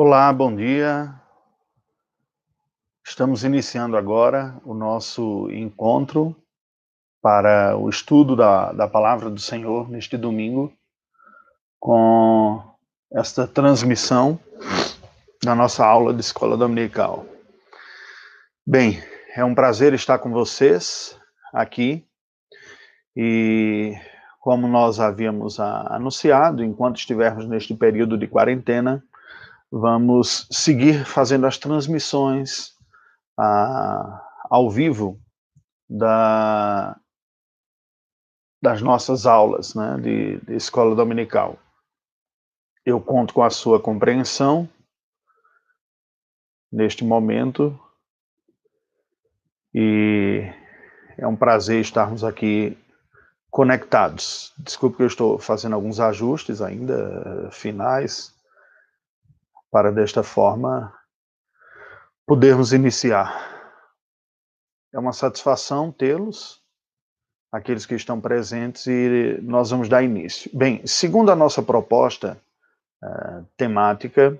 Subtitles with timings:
[0.00, 1.12] Olá, bom dia.
[3.04, 6.36] Estamos iniciando agora o nosso encontro
[7.20, 10.72] para o estudo da, da palavra do Senhor neste domingo,
[11.80, 12.62] com
[13.12, 14.38] esta transmissão
[15.42, 17.26] da nossa aula de escola dominical.
[18.64, 19.02] Bem,
[19.34, 21.18] é um prazer estar com vocês
[21.52, 22.06] aqui
[23.16, 23.96] e
[24.38, 29.02] como nós havíamos anunciado, enquanto estivermos neste período de quarentena,
[29.70, 32.74] vamos seguir fazendo as transmissões
[33.38, 35.20] ah, ao vivo
[35.88, 36.98] da,
[38.60, 41.58] das nossas aulas né, de, de escola dominical.
[42.84, 44.68] Eu conto com a sua compreensão
[46.72, 47.78] neste momento
[49.74, 50.50] e
[51.16, 52.76] é um prazer estarmos aqui
[53.50, 54.52] conectados.
[54.58, 58.37] Desculpe que eu estou fazendo alguns ajustes ainda finais
[59.70, 60.92] para desta forma
[62.26, 63.56] podermos iniciar.
[64.92, 66.62] É uma satisfação tê-los,
[67.52, 70.50] aqueles que estão presentes, e nós vamos dar início.
[70.54, 72.40] Bem, segundo a nossa proposta
[73.02, 74.38] uh, temática,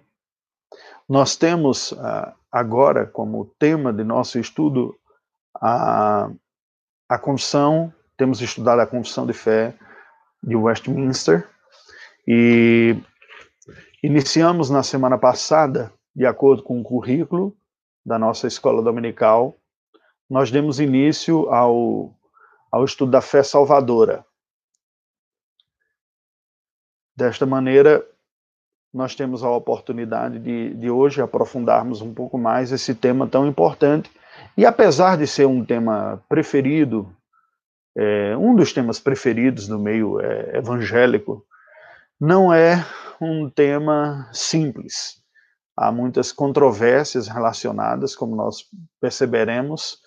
[1.08, 4.98] nós temos uh, agora como tema de nosso estudo
[5.54, 6.30] a,
[7.08, 9.74] a confissão, temos estudado a confissão de fé
[10.42, 11.48] de Westminster,
[12.26, 12.96] e
[14.02, 17.56] Iniciamos na semana passada, de acordo com o currículo
[18.06, 19.56] da nossa escola dominical,
[20.30, 22.14] nós demos início ao,
[22.70, 24.24] ao estudo da fé salvadora.
[27.16, 28.06] Desta maneira,
[28.94, 34.08] nós temos a oportunidade de, de hoje aprofundarmos um pouco mais esse tema tão importante.
[34.56, 37.12] E apesar de ser um tema preferido,
[37.96, 41.44] é, um dos temas preferidos no meio é, evangélico,
[42.20, 42.84] não é
[43.20, 45.22] um tema simples.
[45.76, 48.64] Há muitas controvérsias relacionadas, como nós
[49.00, 49.98] perceberemos,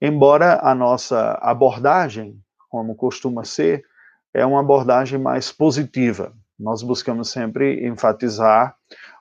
[0.00, 2.40] embora a nossa abordagem,
[2.70, 3.84] como costuma ser,
[4.32, 6.32] é uma abordagem mais positiva.
[6.58, 8.74] Nós buscamos sempre enfatizar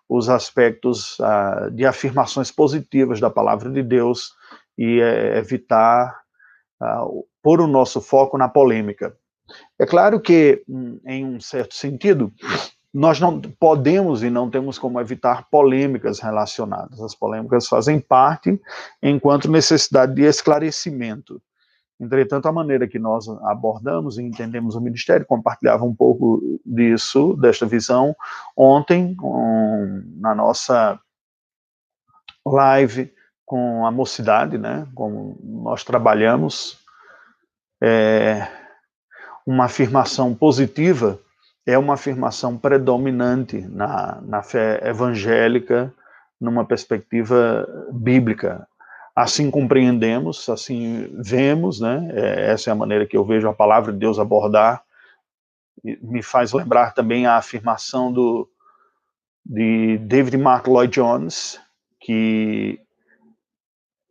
[0.09, 4.31] os aspectos uh, de afirmações positivas da palavra de Deus
[4.77, 6.17] e uh, evitar
[6.81, 9.15] uh, pôr o nosso foco na polêmica.
[9.79, 12.31] É claro que, hum, em um certo sentido,
[12.97, 16.99] nós não podemos e não temos como evitar polêmicas relacionadas.
[16.99, 18.59] As polêmicas fazem parte
[19.03, 21.39] enquanto necessidade de esclarecimento.
[21.99, 27.67] Entretanto, a maneira que nós abordamos e entendemos o ministério compartilhava um pouco disso, desta
[27.67, 28.15] visão,
[28.55, 30.99] ontem, um, na nossa
[32.43, 33.13] live
[33.45, 36.79] com a mocidade, né, como nós trabalhamos,
[37.79, 38.47] é,
[39.45, 41.19] uma afirmação positiva
[41.67, 45.93] é uma afirmação predominante na, na fé evangélica,
[46.39, 48.65] numa perspectiva bíblica.
[49.13, 52.09] Assim compreendemos, assim vemos, né?
[52.13, 54.81] É, essa é a maneira que eu vejo a palavra de Deus abordar.
[55.83, 58.49] Me faz lembrar também a afirmação do,
[59.45, 61.59] de David Mark Lloyd Jones,
[61.99, 62.79] que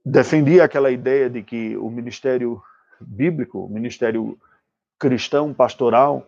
[0.05, 2.61] defendia aquela ideia de que o ministério
[3.01, 4.39] bíblico, o ministério
[4.99, 6.27] cristão pastoral,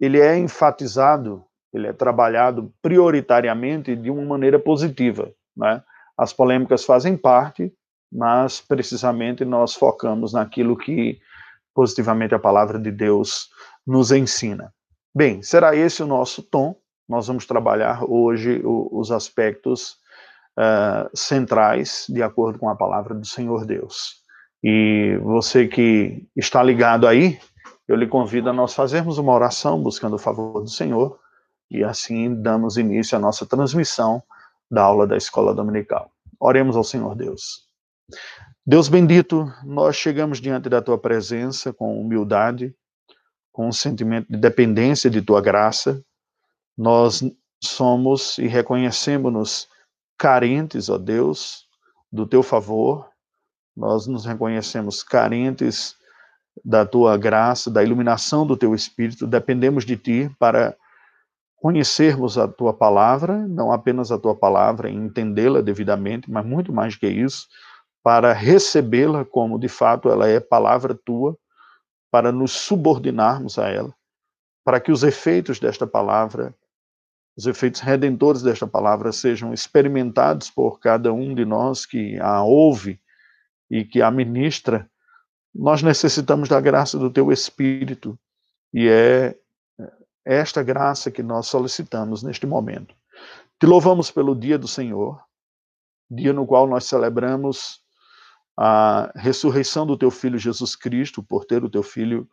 [0.00, 5.30] ele é enfatizado, ele é trabalhado prioritariamente de uma maneira positiva.
[5.56, 5.82] Né?
[6.16, 7.72] As polêmicas fazem parte,
[8.12, 11.18] mas precisamente nós focamos naquilo que
[11.74, 13.48] positivamente a palavra de Deus
[13.86, 14.72] nos ensina.
[15.14, 16.76] Bem, será esse o nosso tom.
[17.08, 19.96] Nós vamos trabalhar hoje os aspectos
[20.58, 24.22] uh, centrais de acordo com a palavra do Senhor Deus.
[24.62, 27.38] E você que está ligado aí,
[27.86, 31.18] eu lhe convido a nós fazermos uma oração buscando o favor do Senhor
[31.70, 34.22] e assim damos início à nossa transmissão
[34.70, 36.10] da aula da escola dominical.
[36.40, 37.68] Oremos ao Senhor Deus.
[38.66, 42.74] Deus bendito, nós chegamos diante da tua presença com humildade,
[43.52, 46.02] com um sentimento de dependência de tua graça.
[46.76, 47.22] Nós
[47.62, 49.68] somos e reconhecemos-nos
[50.18, 51.66] carentes, ó Deus,
[52.10, 53.08] do teu favor.
[53.76, 55.96] Nós nos reconhecemos carentes
[56.62, 60.76] da tua graça, da iluminação do teu espírito, dependemos de ti para
[61.56, 67.08] conhecermos a tua palavra, não apenas a tua palavra entendê-la devidamente, mas muito mais que
[67.08, 67.48] isso,
[68.02, 71.34] para recebê-la como de fato ela é palavra tua,
[72.10, 73.94] para nos subordinarmos a ela,
[74.62, 76.54] para que os efeitos desta palavra,
[77.36, 83.00] os efeitos redentores desta palavra sejam experimentados por cada um de nós que a ouve
[83.70, 84.88] e que a ministra
[85.54, 88.18] nós necessitamos da graça do teu Espírito
[88.72, 89.36] e é
[90.24, 92.94] esta graça que nós solicitamos neste momento.
[93.60, 95.22] Te louvamos pelo dia do Senhor,
[96.10, 97.80] dia no qual nós celebramos
[98.56, 102.28] a ressurreição do teu filho Jesus Cristo, por ter o teu filho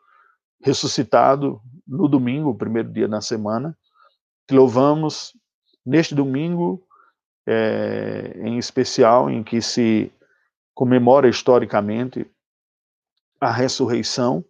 [0.63, 3.77] ressuscitado no domingo, o primeiro dia da semana.
[4.47, 5.33] Te louvamos
[5.85, 6.83] neste domingo,
[7.47, 10.11] é, em especial, em que se
[10.73, 12.25] comemora historicamente
[13.41, 14.45] a ressurreição.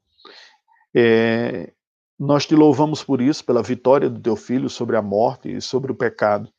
[0.94, 1.72] É,
[2.20, 5.92] nós te louvamos por isso, pela vitória do teu filho sobre a morte e sobre
[5.92, 6.52] o pecado,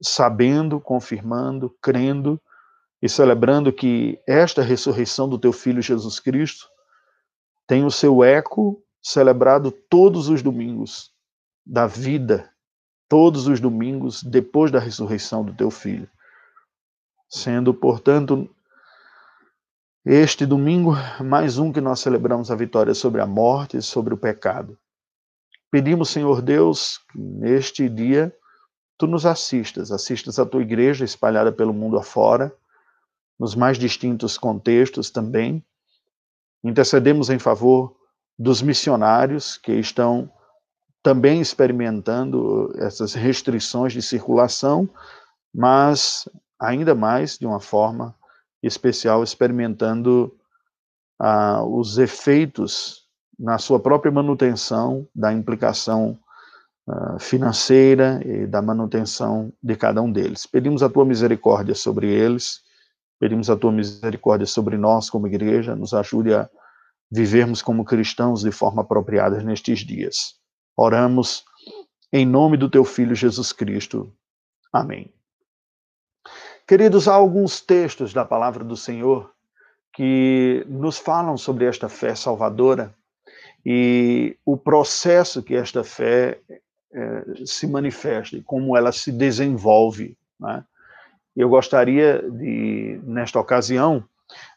[0.00, 2.40] sabendo, confirmando, crendo
[3.00, 6.68] e celebrando que esta ressurreição do teu filho Jesus Cristo
[7.66, 11.12] tem o seu eco celebrado todos os domingos
[11.66, 12.48] da vida,
[13.08, 16.08] todos os domingos depois da ressurreição do teu filho.
[17.28, 18.48] Sendo, portanto,
[20.04, 24.16] este domingo, mais um que nós celebramos a vitória sobre a morte e sobre o
[24.16, 24.76] pecado.
[25.70, 28.34] Pedimos, Senhor Deus, que neste dia
[28.98, 32.52] tu nos assistas, assistas a tua igreja espalhada pelo mundo afora,
[33.38, 35.64] nos mais distintos contextos também.
[36.64, 37.96] Intercedemos em favor
[38.36, 40.28] dos missionários que estão
[41.00, 44.88] também experimentando essas restrições de circulação,
[45.54, 46.28] mas
[46.60, 48.14] ainda mais de uma forma
[48.62, 50.34] especial experimentando
[51.18, 53.02] ah, os efeitos
[53.38, 56.18] na sua própria manutenção da implicação
[56.88, 60.46] ah, financeira e da manutenção de cada um deles.
[60.46, 62.60] Pedimos a tua misericórdia sobre eles,
[63.18, 66.48] pedimos a tua misericórdia sobre nós como igreja, nos ajude a
[67.10, 70.34] vivermos como cristãos de forma apropriada nestes dias.
[70.76, 71.44] Oramos
[72.12, 74.12] em nome do teu filho Jesus Cristo.
[74.72, 75.12] Amém.
[76.66, 79.32] Queridos, há alguns textos da palavra do Senhor
[79.92, 82.94] que nos falam sobre esta fé salvadora
[83.66, 86.40] e o processo que esta fé
[86.92, 90.16] é, se manifesta e como ela se desenvolve.
[90.38, 90.64] Né?
[91.36, 94.04] Eu gostaria de, nesta ocasião,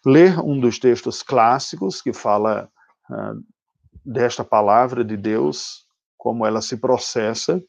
[0.06, 2.70] ler um dos textos clássicos que fala
[3.10, 3.44] uh,
[4.06, 5.86] desta palavra de Deus,
[6.18, 7.62] como ela se processa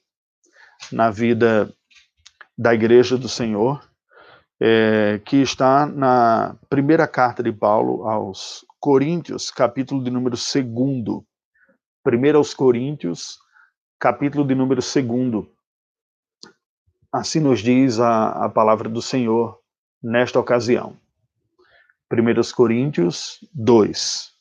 [0.92, 1.72] na vida
[2.56, 3.82] da Igreja do Senhor
[4.60, 11.24] é, que está na primeira carta de Paulo aos Coríntios, capítulo de número 2.
[12.02, 13.38] Primeiro aos Coríntios,
[13.98, 15.46] capítulo de número 2.
[17.12, 19.58] Assim nos diz a, a palavra do Senhor
[20.02, 20.96] nesta ocasião.
[22.10, 24.32] 1 Coríntios 2.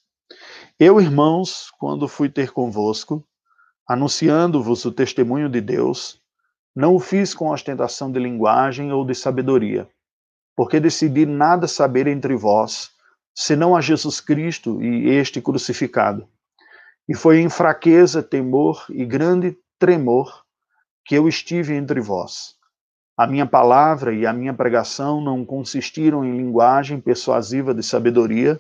[0.80, 3.26] Eu, irmãos, quando fui ter convosco,
[3.88, 6.22] anunciando-vos o testemunho de Deus,
[6.76, 9.90] não o fiz com ostentação de linguagem ou de sabedoria,
[10.56, 12.92] porque decidi nada saber entre vós,
[13.36, 16.28] senão a Jesus Cristo e este crucificado.
[17.08, 20.44] E foi em fraqueza, temor e grande tremor
[21.06, 22.56] que eu estive entre vós.
[23.18, 28.60] A minha palavra e a minha pregação não consistiram em linguagem persuasiva de sabedoria,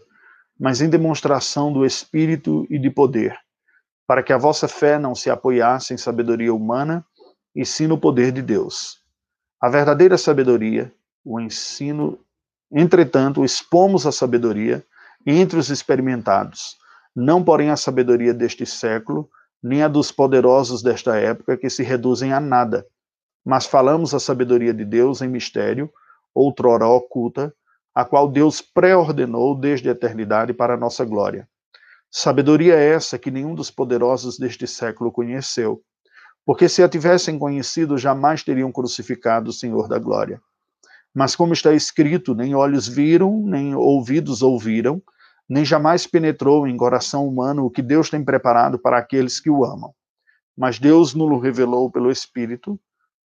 [0.59, 3.38] mas em demonstração do Espírito e de poder,
[4.07, 7.06] para que a vossa fé não se apoiasse em sabedoria humana,
[7.53, 9.01] e sim no poder de Deus.
[9.62, 10.94] A verdadeira sabedoria
[11.25, 12.19] o ensino,
[12.72, 14.86] entretanto, expomos a sabedoria
[15.25, 16.77] entre os experimentados,
[17.16, 19.27] não porém a sabedoria deste século,
[19.62, 22.86] nem a dos poderosos desta época que se reduzem a nada,
[23.44, 25.91] mas falamos a sabedoria de Deus em mistério,
[26.34, 27.51] outrora oculta,
[27.94, 31.48] a qual Deus pré-ordenou desde a eternidade para a nossa glória.
[32.12, 35.82] Sabedoria essa que nenhum dos poderosos deste século conheceu,
[36.46, 40.39] porque se a tivessem conhecido, jamais teriam crucificado o Senhor da glória.
[41.15, 45.01] Mas como está escrito, nem olhos viram, nem ouvidos ouviram,
[45.48, 49.63] nem jamais penetrou em coração humano o que Deus tem preparado para aqueles que o
[49.63, 49.93] amam.
[50.57, 52.77] Mas Deus nos revelou pelo Espírito,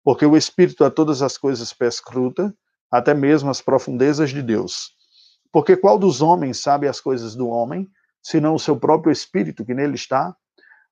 [0.04, 2.54] porque o Espírito a todas as coisas perscruta,
[2.92, 4.92] até mesmo as profundezas de Deus.
[5.52, 7.88] Porque qual dos homens sabe as coisas do homem,
[8.22, 10.36] senão o seu próprio Espírito que nele está?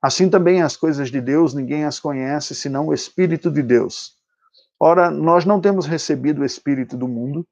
[0.02, 4.17] Assim também as coisas de Deus ninguém as conhece, senão o Espírito de Deus.
[4.80, 7.46] Ora, nós não temos recebido o Espírito do mundo,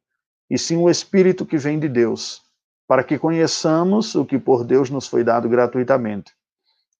[0.49, 2.43] e sim o Espírito que vem de Deus,
[2.87, 6.31] para que conheçamos o que por Deus nos foi dado gratuitamente.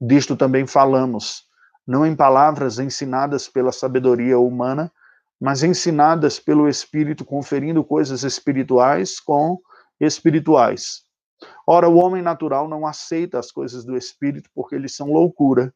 [0.02, 1.44] Disto também falamos,
[1.86, 4.92] não em palavras ensinadas pela sabedoria humana,
[5.40, 9.60] mas ensinadas pelo Espírito, conferindo coisas espirituais com
[10.00, 11.04] espirituais.
[11.68, 15.74] Ora, o homem natural não aceita as coisas do Espírito porque eles são loucura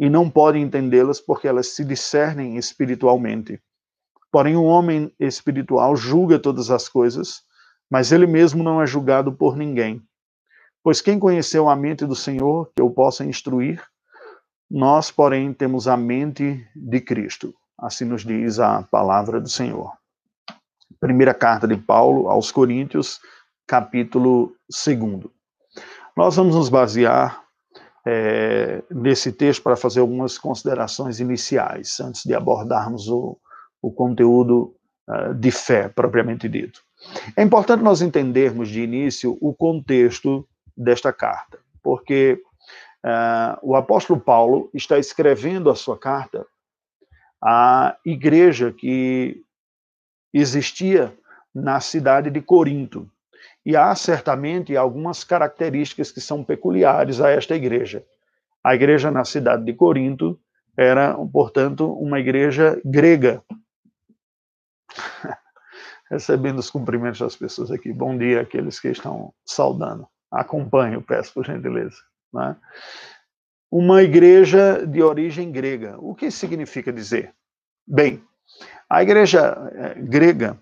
[0.00, 3.60] e não pode entendê-las porque elas se discernem espiritualmente.
[4.32, 7.42] Porém, o homem espiritual julga todas as coisas,
[7.90, 10.02] mas ele mesmo não é julgado por ninguém.
[10.82, 13.84] Pois quem conheceu a mente do Senhor que eu possa instruir?
[14.70, 17.54] Nós, porém, temos a mente de Cristo.
[17.78, 19.92] Assim nos diz a palavra do Senhor.
[20.98, 23.20] Primeira carta de Paulo aos Coríntios,
[23.66, 25.30] capítulo 2.
[26.16, 27.49] Nós vamos nos basear
[28.06, 33.38] é, nesse texto para fazer algumas considerações iniciais, antes de abordarmos o,
[33.82, 34.74] o conteúdo
[35.08, 36.82] uh, de fé propriamente dito.
[37.36, 42.42] É importante nós entendermos de início o contexto desta carta, porque
[43.04, 46.46] uh, o apóstolo Paulo está escrevendo a sua carta
[47.42, 49.42] à igreja que
[50.32, 51.14] existia
[51.54, 53.10] na cidade de Corinto.
[53.64, 58.04] E há certamente algumas características que são peculiares a esta igreja.
[58.64, 60.38] A igreja na cidade de Corinto
[60.76, 63.42] era, portanto, uma igreja grega.
[66.10, 67.92] Recebendo os cumprimentos das pessoas aqui.
[67.92, 70.06] Bom dia àqueles que estão saudando.
[70.30, 71.96] Acompanhe, peço por gentileza.
[72.32, 72.56] Né?
[73.70, 75.96] Uma igreja de origem grega.
[75.98, 77.34] O que significa dizer?
[77.86, 78.22] Bem,
[78.88, 80.58] a igreja eh, grega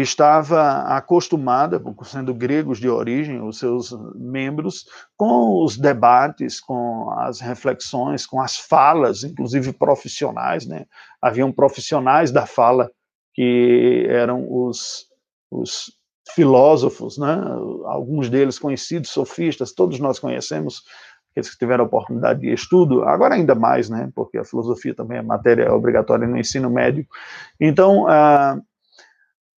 [0.00, 4.86] estava acostumada, sendo gregos de origem, os seus membros,
[5.16, 10.84] com os debates, com as reflexões, com as falas, inclusive profissionais, né?
[11.22, 12.90] Haviam profissionais da fala
[13.34, 15.06] que eram os,
[15.48, 15.92] os
[16.34, 17.40] filósofos, né?
[17.84, 20.82] Alguns deles conhecidos, sofistas, todos nós conhecemos,
[21.30, 24.10] aqueles que tiveram a oportunidade de estudo, agora ainda mais, né?
[24.12, 27.06] Porque a filosofia também é matéria obrigatória no ensino médio.
[27.60, 28.58] Então, ah,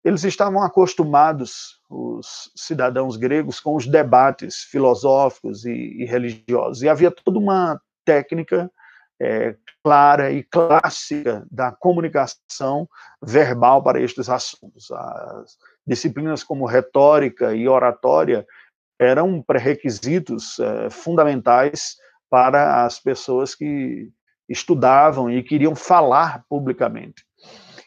[0.05, 6.83] eles estavam acostumados, os cidadãos gregos, com os debates filosóficos e, e religiosos.
[6.83, 8.71] E havia toda uma técnica
[9.19, 12.87] é, clara e clássica da comunicação
[13.23, 14.91] verbal para estes assuntos.
[14.91, 15.57] As
[15.87, 18.47] disciplinas como retórica e oratória
[19.01, 21.97] eram pré-requisitos é, fundamentais
[22.29, 24.11] para as pessoas que
[24.47, 27.25] estudavam e queriam falar publicamente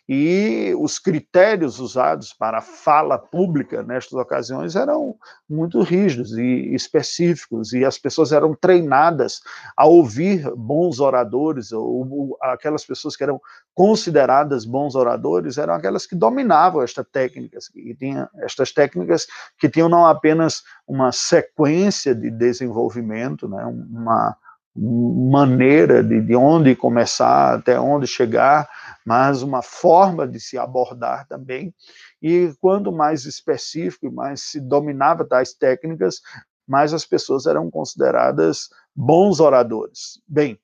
[0.07, 5.15] e os critérios usados para a fala pública nestas ocasiões eram
[5.49, 9.41] muito rígidos e específicos, e as pessoas eram treinadas
[9.75, 13.41] a ouvir bons oradores, ou aquelas pessoas que eram
[13.73, 19.27] consideradas bons oradores eram aquelas que dominavam estas técnicas, e tinha estas técnicas
[19.59, 24.37] que tinham não apenas uma sequência de desenvolvimento, né, uma
[24.79, 28.69] maneira de, de onde começar, até onde chegar,
[29.07, 31.73] mas uma forma de se abordar também.
[32.21, 36.19] E quanto mais específico mais se dominava tais técnicas,
[36.67, 40.21] mais as pessoas eram consideradas bons oradores.
[40.27, 40.59] Bem,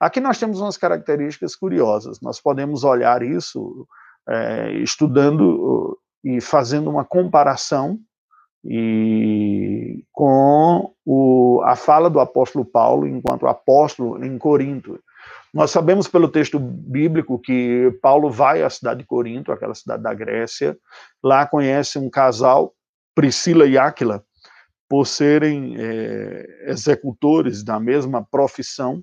[0.00, 2.22] aqui nós temos umas características curiosas.
[2.22, 3.86] Nós podemos olhar isso
[4.26, 8.00] é, estudando e fazendo uma comparação
[8.64, 14.98] e com o, a fala do apóstolo Paulo enquanto apóstolo em Corinto.
[15.54, 20.12] Nós sabemos pelo texto bíblico que Paulo vai à cidade de Corinto, aquela cidade da
[20.12, 20.76] Grécia,
[21.22, 22.74] lá conhece um casal,
[23.14, 24.24] Priscila e Áquila,
[24.88, 29.00] por serem é, executores da mesma profissão,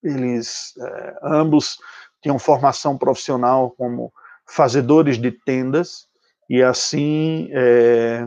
[0.00, 1.78] eles é, ambos
[2.22, 4.12] tinham formação profissional como
[4.48, 6.06] fazedores de tendas,
[6.48, 8.24] e assim é,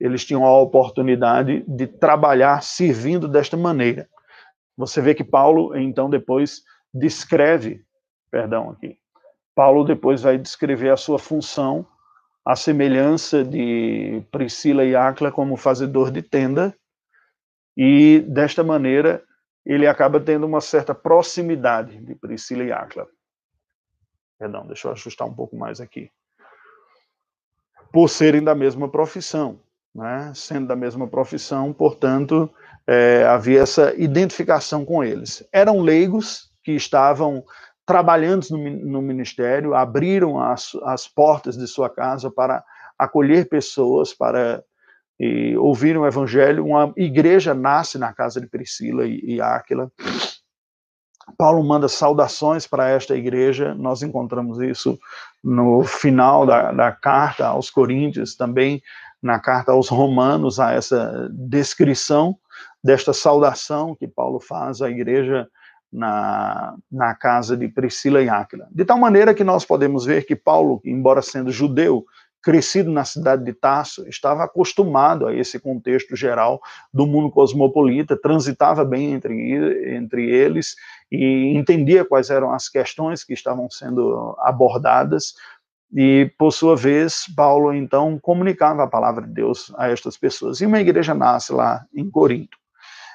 [0.00, 4.08] eles tinham a oportunidade de trabalhar servindo desta maneira.
[4.76, 7.84] Você vê que Paulo, então, depois descreve,
[8.30, 8.98] perdão aqui,
[9.54, 11.86] Paulo depois vai descrever a sua função,
[12.44, 16.76] a semelhança de Priscila e Áquila como fazedor de tenda,
[17.76, 19.22] e desta maneira
[19.64, 23.08] ele acaba tendo uma certa proximidade de Priscila e Áquila.
[24.38, 26.10] Perdão, deixa eu ajustar um pouco mais aqui.
[27.92, 29.58] Por serem da mesma profissão,
[29.94, 30.32] né?
[30.34, 32.48] sendo da mesma profissão, portanto,
[32.86, 35.46] é, havia essa identificação com eles.
[35.52, 37.44] Eram leigos que estavam
[37.84, 42.64] trabalhando no, no ministério, abriram as, as portas de sua casa para
[42.98, 44.62] acolher pessoas, para
[45.18, 46.66] e, ouvir o evangelho.
[46.66, 49.90] Uma igreja nasce na casa de Priscila e, e Áquila.
[51.36, 54.98] Paulo manda saudações para esta igreja, nós encontramos isso
[55.42, 58.80] no final da, da carta aos Coríntios, também
[59.20, 62.38] na carta aos Romanos, há essa descrição
[62.82, 65.48] desta saudação que Paulo faz à igreja
[65.92, 68.68] na, na casa de Priscila e Áquila.
[68.70, 72.04] De tal maneira que nós podemos ver que Paulo, embora sendo judeu,
[72.46, 76.60] crescido na cidade de Tarso, estava acostumado a esse contexto geral
[76.94, 80.76] do mundo cosmopolita, transitava bem entre, entre eles
[81.10, 85.34] e entendia quais eram as questões que estavam sendo abordadas,
[85.98, 90.60] e, por sua vez, Paulo, então, comunicava a palavra de Deus a estas pessoas.
[90.60, 92.58] E uma igreja nasce lá em Corinto.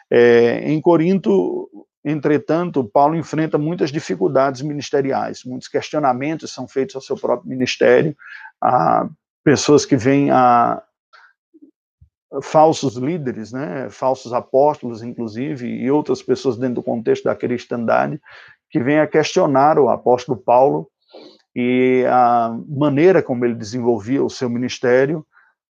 [0.10, 1.70] É, em Corinto,
[2.04, 8.18] entretanto, Paulo enfrenta muitas dificuldades ministeriais, muitos questionamentos são feitos ao seu próprio ministério,
[8.60, 9.08] a
[9.44, 10.82] pessoas que vêm a
[12.42, 18.20] falsos líderes, né, falsos apóstolos, inclusive, e outras pessoas dentro do contexto da cristandade,
[18.72, 20.91] que vêm a questionar o apóstolo Paulo
[21.56, 25.26] e a maneira como ele desenvolvia o seu ministério,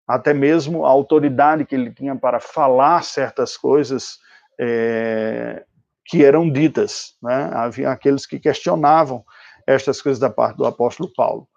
[0.08, 4.18] até mesmo a autoridade que ele tinha para falar certas coisas
[4.60, 5.64] é,
[6.06, 7.16] que eram ditas.
[7.22, 7.50] Né?
[7.54, 9.24] Havia aqueles que questionavam
[9.66, 11.48] estas coisas da parte do apóstolo Paulo.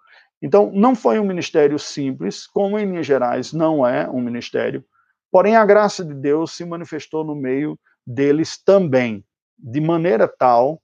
[0.41, 4.83] Então, não foi um ministério simples, como em Minas Gerais não é um ministério
[5.35, 7.77] Porém, a graça de Deus se manifestou no meio
[8.07, 9.21] deles também,
[9.59, 10.81] de maneira tal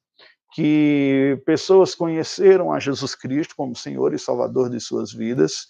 [0.51, 5.67] que pessoas conheceram a Jesus Cristo como Senhor e Salvador de suas vidas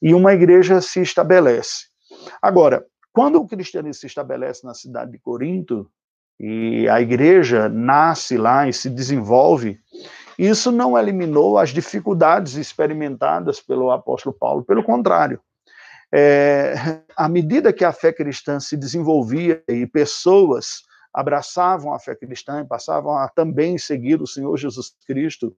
[0.00, 1.86] e uma igreja se estabelece.
[2.40, 5.90] Agora, quando o cristianismo se estabelece na cidade de Corinto
[6.38, 9.78] e a igreja nasce lá e se desenvolve,
[10.38, 15.40] isso não eliminou as dificuldades experimentadas pelo apóstolo Paulo, pelo contrário
[16.12, 16.74] é,
[17.16, 22.66] à medida que a fé cristã se desenvolvia e pessoas abraçavam a fé cristã e
[22.66, 25.54] passavam a também seguir o Senhor Jesus Cristo,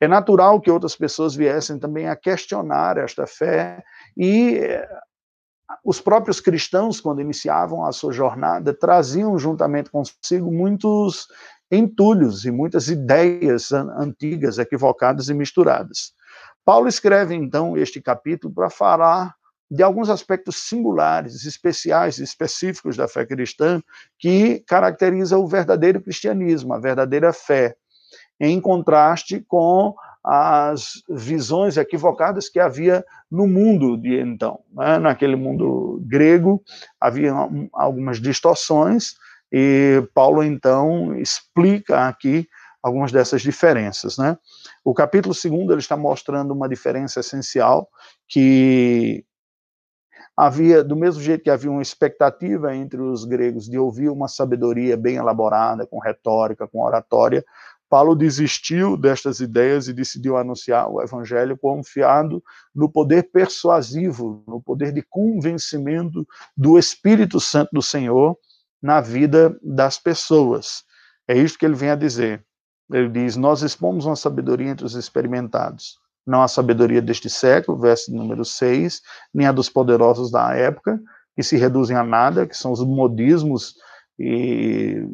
[0.00, 3.82] é natural que outras pessoas viessem também a questionar esta fé
[4.16, 4.88] e é,
[5.84, 11.26] os próprios cristãos, quando iniciavam a sua jornada, traziam juntamente consigo muitos
[11.70, 16.12] entulhos e muitas ideias antigas, equivocadas e misturadas.
[16.64, 19.35] Paulo escreve então este capítulo para falar
[19.70, 23.82] de alguns aspectos singulares, especiais, específicos da fé cristã,
[24.18, 27.76] que caracteriza o verdadeiro cristianismo, a verdadeira fé,
[28.38, 34.60] em contraste com as visões equivocadas que havia no mundo de então.
[34.72, 34.98] Né?
[34.98, 36.62] Naquele mundo grego,
[37.00, 37.32] havia
[37.72, 39.14] algumas distorções,
[39.52, 42.48] e Paulo, então, explica aqui
[42.82, 44.18] algumas dessas diferenças.
[44.18, 44.36] Né?
[44.84, 47.88] O capítulo 2 ele está mostrando uma diferença essencial
[48.28, 49.24] que
[50.36, 54.96] havia, do mesmo jeito que havia uma expectativa entre os gregos de ouvir uma sabedoria
[54.96, 57.44] bem elaborada, com retórica, com oratória,
[57.88, 62.42] Paulo desistiu destas ideias e decidiu anunciar o evangelho confiado
[62.74, 68.36] no poder persuasivo, no poder de convencimento do Espírito Santo do Senhor
[68.82, 70.82] na vida das pessoas.
[71.28, 72.44] É isso que ele vem a dizer.
[72.92, 75.96] Ele diz: Nós expomos uma sabedoria entre os experimentados
[76.26, 79.00] não a sabedoria deste século, verso número 6,
[79.32, 81.00] nem a dos poderosos da época,
[81.34, 83.76] que se reduzem a nada, que são os modismos
[84.18, 85.04] e,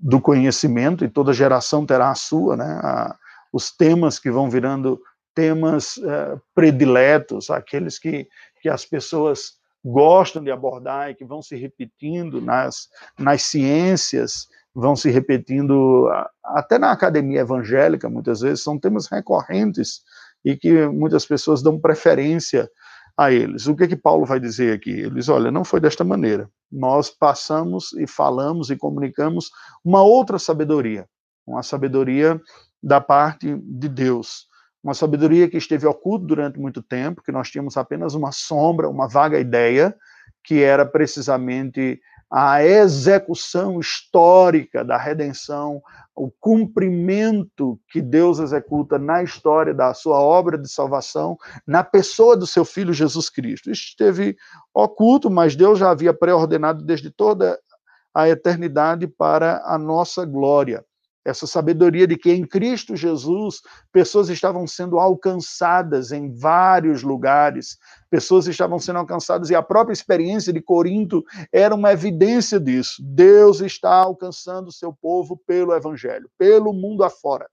[0.00, 2.80] do conhecimento, e toda geração terá a sua, né?
[2.82, 3.16] A,
[3.52, 5.00] os temas que vão virando
[5.34, 8.26] temas é, prediletos, aqueles que,
[8.60, 9.52] que as pessoas
[9.84, 16.08] gostam de abordar e que vão se repetindo nas, nas ciências, vão se repetindo
[16.42, 20.02] até na academia evangélica, muitas vezes, são temas recorrentes
[20.46, 22.70] e que muitas pessoas dão preferência
[23.18, 23.66] a eles.
[23.66, 24.90] O que é que Paulo vai dizer aqui?
[24.90, 26.48] Ele diz: olha, não foi desta maneira.
[26.70, 29.50] Nós passamos e falamos e comunicamos
[29.84, 31.08] uma outra sabedoria,
[31.44, 32.40] uma sabedoria
[32.80, 34.46] da parte de Deus,
[34.84, 39.08] uma sabedoria que esteve oculta durante muito tempo, que nós tínhamos apenas uma sombra, uma
[39.08, 39.96] vaga ideia,
[40.44, 45.80] que era precisamente a execução histórica da redenção,
[46.14, 51.36] o cumprimento que Deus executa na história da sua obra de salvação,
[51.66, 53.70] na pessoa do seu filho Jesus Cristo.
[53.70, 54.36] Isso esteve
[54.74, 57.58] oculto, mas Deus já havia pré-ordenado desde toda
[58.14, 60.84] a eternidade para a nossa glória
[61.26, 63.60] essa sabedoria de que em Cristo Jesus
[63.92, 67.76] pessoas estavam sendo alcançadas em vários lugares,
[68.08, 73.02] pessoas estavam sendo alcançadas, e a própria experiência de Corinto era uma evidência disso.
[73.02, 77.48] Deus está alcançando o seu povo pelo Evangelho, pelo mundo afora.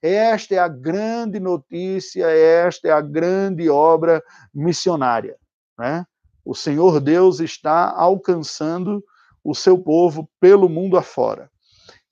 [0.00, 4.22] Esta é a grande notícia, esta é a grande obra
[4.54, 5.36] missionária.
[5.78, 6.06] Né?
[6.42, 9.04] O Senhor Deus está alcançando
[9.44, 11.50] o seu povo pelo mundo afora.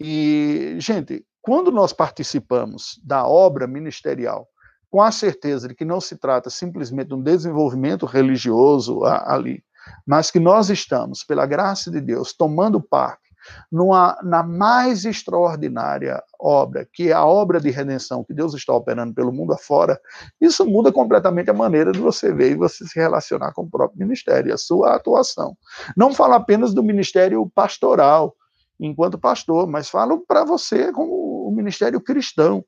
[0.00, 4.48] E, gente, quando nós participamos da obra ministerial
[4.90, 9.62] com a certeza de que não se trata simplesmente de um desenvolvimento religioso ali,
[10.06, 13.26] mas que nós estamos, pela graça de Deus, tomando parte
[13.70, 19.14] numa, na mais extraordinária obra, que é a obra de redenção que Deus está operando
[19.14, 20.00] pelo mundo afora,
[20.40, 23.98] isso muda completamente a maneira de você ver e você se relacionar com o próprio
[24.00, 25.56] ministério, a sua atuação.
[25.96, 28.34] Não falo apenas do ministério pastoral,
[28.78, 32.64] enquanto pastor, mas falo para você como o ministério cristão.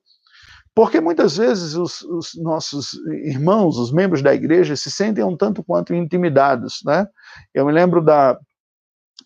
[0.73, 2.93] Porque muitas vezes os, os, nossos
[3.25, 6.79] irmãos, os membros da igreja, se sentem um tanto quanto intimidados.
[6.85, 7.07] Né?
[7.53, 8.39] Eu me lembro da,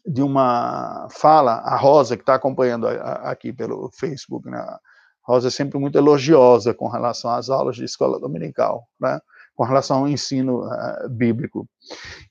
[0.06, 4.58] de uma fala, a Rosa, que está acompanhando aqui pelo Facebook, né?
[4.58, 4.80] A
[5.26, 9.20] Rosa é sempre muito elogiosa com relação às aulas de escola dominical, né?
[9.56, 11.68] com relação ao ensino uh, bíblico.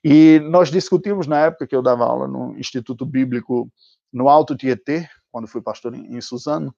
[0.05, 3.71] E nós discutimos na época que eu dava aula no Instituto Bíblico
[4.13, 6.75] no Alto Tietê, quando fui pastor em, em Suzano,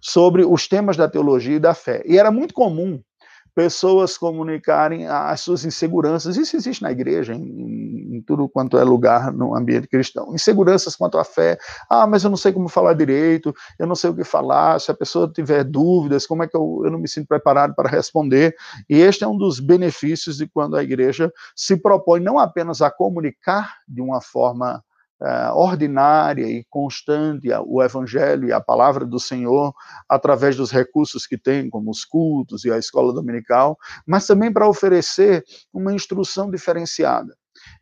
[0.00, 2.02] sobre os temas da teologia e da fé.
[2.06, 3.02] E era muito comum
[3.54, 6.36] pessoas comunicarem as suas inseguranças.
[6.36, 10.34] Isso existe na igreja, em, em, tudo quanto é lugar no ambiente cristão.
[10.34, 11.58] Inseguranças quanto à fé.
[11.88, 14.80] Ah, mas eu não sei como falar direito, eu não sei o que falar.
[14.80, 17.90] Se a pessoa tiver dúvidas, como é que eu, eu não me sinto preparado para
[17.90, 18.54] responder?
[18.88, 22.90] E este é um dos benefícios de quando a igreja se propõe não apenas a
[22.90, 24.82] comunicar de uma forma
[25.22, 29.72] uh, ordinária e constante o Evangelho e a palavra do Senhor
[30.08, 34.68] através dos recursos que tem, como os cultos e a escola dominical, mas também para
[34.68, 37.34] oferecer uma instrução diferenciada.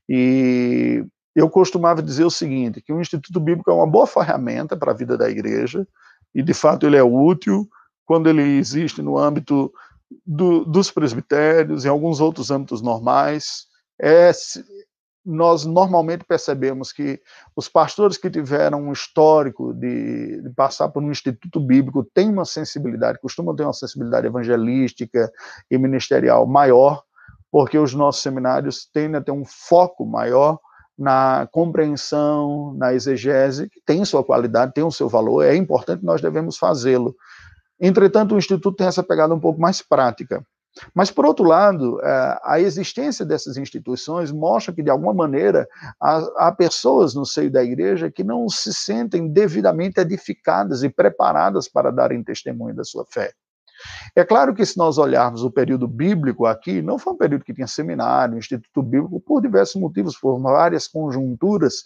[0.09, 4.93] E eu costumava dizer o seguinte, que o Instituto Bíblico é uma boa ferramenta para
[4.93, 5.87] a vida da igreja,
[6.35, 7.69] e de fato ele é útil
[8.05, 9.73] quando ele existe no âmbito
[10.27, 13.67] do, dos presbitérios, em alguns outros âmbitos normais,
[14.01, 14.33] é,
[15.25, 17.21] nós normalmente percebemos que
[17.55, 22.45] os pastores que tiveram um histórico de, de, passar por um instituto bíblico têm uma
[22.45, 25.31] sensibilidade, costumam ter uma sensibilidade evangelística
[25.71, 27.03] e ministerial maior,
[27.51, 30.59] porque os nossos seminários tendem a ter um foco maior
[30.97, 36.21] na compreensão, na exegese, que tem sua qualidade, tem o seu valor, é importante, nós
[36.21, 37.15] devemos fazê-lo.
[37.81, 40.45] Entretanto, o Instituto tem essa pegada um pouco mais prática.
[40.95, 45.69] Mas, por outro lado, é, a existência dessas instituições mostra que, de alguma maneira,
[46.01, 51.91] há, pessoas no seio da igreja que não se sentem devidamente edificadas e preparadas para
[51.91, 53.33] darem testemunho da sua fé.
[54.17, 57.55] É claro que se nós olharmos o período bíblico aqui, não foi um período que
[57.55, 61.83] tinha seminário, instituto bíblico, por diversos motivos, por várias conjunturas,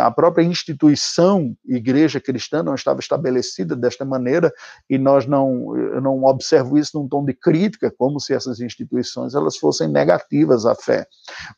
[0.00, 4.52] a própria instituição, igreja cristã, não estava estabelecida desta maneira,
[4.88, 9.34] e nós não, eu não observo isso num tom de crítica, como se essas instituições
[9.34, 11.06] elas fossem negativas à fé.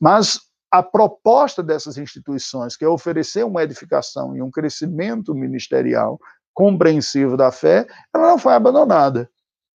[0.01, 6.19] Mas a proposta dessas instituições, que é oferecer uma edificação e um crescimento ministerial
[6.55, 9.29] compreensivo da fé, ela não foi abandonada.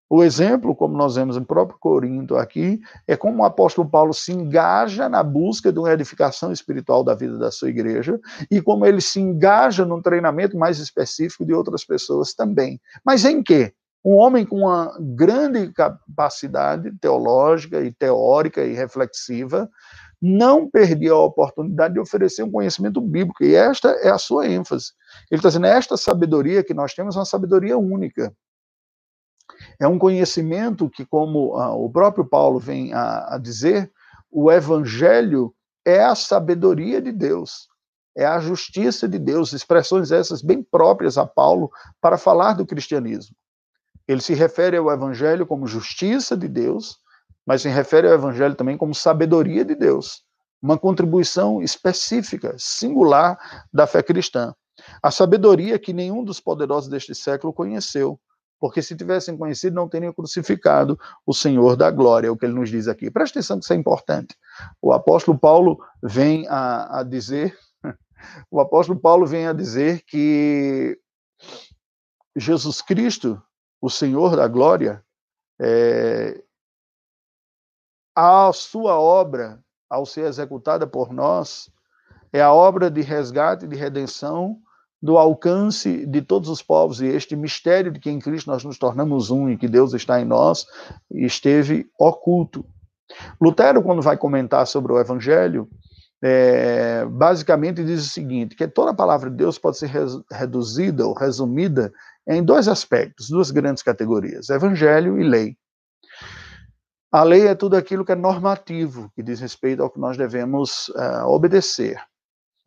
[0.08, 4.32] O exemplo, como nós vemos em próprio Corinto aqui, é como o apóstolo Paulo se
[4.32, 8.20] engaja na busca de uma edificação espiritual da vida da sua igreja
[8.52, 12.80] e como ele se engaja num treinamento mais específico de outras pessoas também.
[13.04, 13.74] Mas em quê?
[14.04, 19.68] Um homem com uma grande capacidade teológica e teórica e reflexiva
[20.22, 24.92] não perdia a oportunidade de oferecer um conhecimento bíblico, e esta é a sua ênfase.
[25.30, 28.32] Ele está dizendo: esta sabedoria que nós temos é uma sabedoria única.
[29.80, 33.92] É um conhecimento que, como ah, o próprio Paulo vem a, a dizer,
[34.32, 35.54] o evangelho
[35.86, 37.68] é a sabedoria de Deus,
[38.18, 41.70] é a justiça de Deus, expressões essas bem próprias a Paulo
[42.02, 43.36] para falar do cristianismo.
[44.08, 46.98] Ele se refere ao evangelho como justiça de Deus,
[47.46, 50.24] mas se refere ao evangelho também como sabedoria de Deus,
[50.62, 53.38] uma contribuição específica, singular
[53.74, 54.54] da fé cristã.
[55.02, 58.20] A sabedoria que nenhum dos poderosos deste século conheceu,
[58.60, 62.54] porque se tivessem conhecido, não teriam crucificado o Senhor da glória, é o que ele
[62.54, 63.12] nos diz aqui.
[63.12, 64.36] Presta atenção que isso é importante.
[64.82, 67.58] O apóstolo Paulo vem a, a dizer,
[68.50, 70.98] o apóstolo Paulo vem a dizer que
[72.36, 73.42] Jesus Cristo,
[73.82, 75.04] o Senhor da glória,
[75.60, 76.42] é,
[78.16, 81.70] a sua obra, ao ser executada por nós,
[82.32, 84.62] é a obra de resgate, de redenção
[85.06, 88.80] do alcance de todos os povos e este mistério de que em Cristo nós nos
[88.80, 90.66] tornamos um e que Deus está em nós
[91.12, 92.66] esteve oculto.
[93.40, 95.70] Lutero, quando vai comentar sobre o Evangelho,
[96.24, 99.92] é, basicamente diz o seguinte: que toda a palavra de Deus pode ser
[100.32, 101.94] reduzida ou resumida
[102.28, 105.56] em dois aspectos, duas grandes categorias: Evangelho e lei.
[107.12, 110.90] A lei é tudo aquilo que é normativo, que diz respeito ao que nós devemos
[110.90, 112.02] uh, obedecer.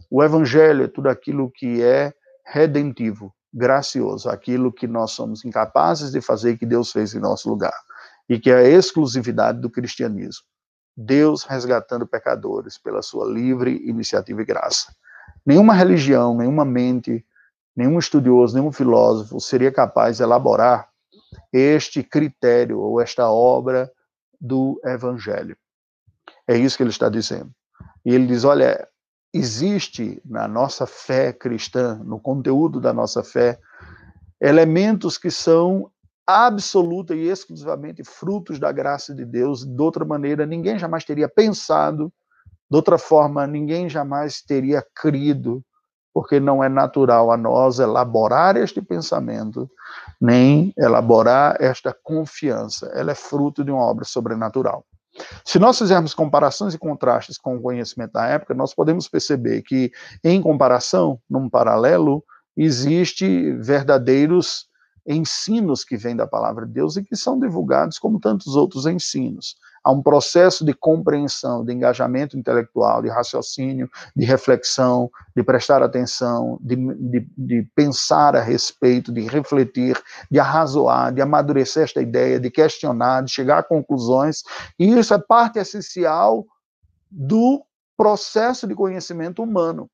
[0.08, 2.14] O Evangelho é tudo aquilo que é
[2.50, 7.74] redentivo, gracioso, aquilo que nós somos incapazes de fazer que Deus fez em nosso lugar,
[8.28, 10.44] e que é a exclusividade do cristianismo.
[10.96, 14.94] Deus resgatando pecadores pela sua livre iniciativa e graça.
[15.46, 17.24] Nenhuma religião, nenhuma mente,
[17.76, 20.88] nenhum estudioso, nenhum filósofo seria capaz de elaborar
[21.52, 23.90] este critério ou esta obra
[24.40, 25.56] do evangelho.
[26.46, 27.50] É isso que ele está dizendo.
[28.04, 28.88] E ele diz: olha,
[29.38, 33.58] existe na nossa fé cristã, no conteúdo da nossa fé,
[34.40, 35.90] elementos que são
[36.26, 39.64] absoluta e exclusivamente frutos da graça de Deus.
[39.64, 42.12] De outra maneira, ninguém jamais teria pensado,
[42.70, 45.64] de outra forma, ninguém jamais teria crido,
[46.12, 49.70] porque não é natural a nós elaborar este pensamento,
[50.20, 52.90] nem elaborar esta confiança.
[52.94, 54.84] Ela é fruto de uma obra sobrenatural.
[55.44, 59.90] Se nós fizermos comparações e contrastes com o conhecimento da época, nós podemos perceber que,
[60.22, 62.22] em comparação, num paralelo,
[62.56, 64.68] existe verdadeiros
[65.06, 69.56] ensinos que vêm da palavra de Deus e que são divulgados como tantos outros ensinos
[69.88, 76.58] a um processo de compreensão, de engajamento intelectual, de raciocínio, de reflexão, de prestar atenção,
[76.60, 79.98] de, de, de pensar a respeito, de refletir,
[80.30, 84.42] de arrazoar, de amadurecer esta ideia, de questionar, de chegar a conclusões.
[84.78, 86.44] E isso é parte essencial
[87.10, 87.64] do
[87.96, 89.88] processo de conhecimento humano.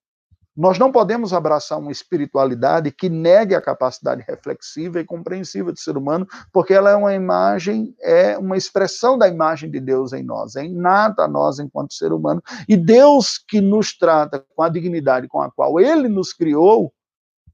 [0.57, 5.97] Nós não podemos abraçar uma espiritualidade que negue a capacidade reflexiva e compreensiva do ser
[5.97, 10.55] humano, porque ela é uma imagem, é uma expressão da imagem de Deus em nós,
[10.55, 12.41] é inata a nós enquanto ser humano.
[12.69, 16.95] E Deus que nos trata com a dignidade com a qual ele nos criou,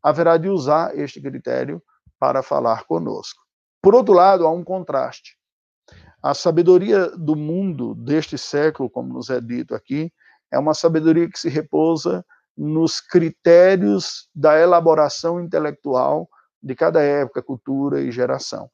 [0.02, 1.82] haverá de usar este critério
[2.18, 3.40] para falar conosco.
[3.82, 5.36] Por outro lado, há um contraste.
[6.22, 10.12] A sabedoria do mundo deste século, como nos é dito aqui,
[10.52, 12.22] é uma sabedoria que se repousa
[12.56, 16.28] nos critérios da elaboração intelectual
[16.62, 18.70] de cada época, cultura e geração.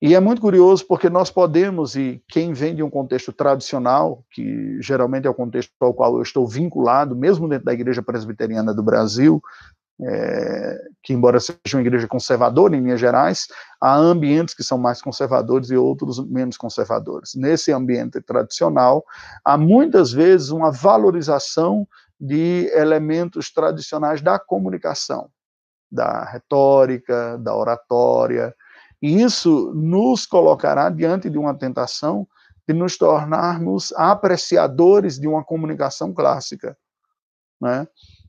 [0.00, 4.80] E é muito curioso porque nós podemos, e quem vem de um contexto tradicional, que
[4.82, 8.82] geralmente é o contexto ao qual eu estou vinculado, mesmo dentro da Igreja Presbiteriana do
[8.82, 9.40] Brasil,
[9.98, 13.46] é, que embora seja uma igreja conservadora em Minas Gerais,
[13.80, 17.34] há ambientes que são mais conservadores e outros menos conservadores.
[17.34, 19.02] Nesse ambiente tradicional,
[19.42, 25.28] há muitas vezes uma valorização de elementos tradicionais da comunicação,
[25.90, 28.54] da retórica, da oratória.
[29.00, 32.26] E isso nos colocará diante de uma tentação
[32.66, 36.76] de nos tornarmos apreciadores de uma comunicação clássica.
[37.60, 37.86] Né?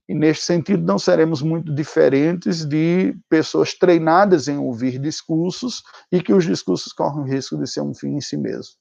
[0.08, 6.34] E, neste sentido, não seremos muito diferentes de pessoas treinadas em ouvir discursos e que
[6.34, 8.76] os discursos correm o risco de ser um fim em si mesmo.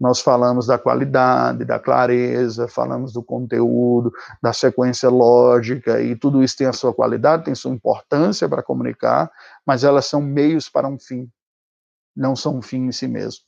[0.00, 4.10] Nós falamos da qualidade, da clareza, falamos do conteúdo,
[4.42, 9.30] da sequência lógica, e tudo isso tem a sua qualidade, tem sua importância para comunicar,
[9.66, 11.30] mas elas são meios para um fim,
[12.16, 13.42] não são um fim em si mesmo.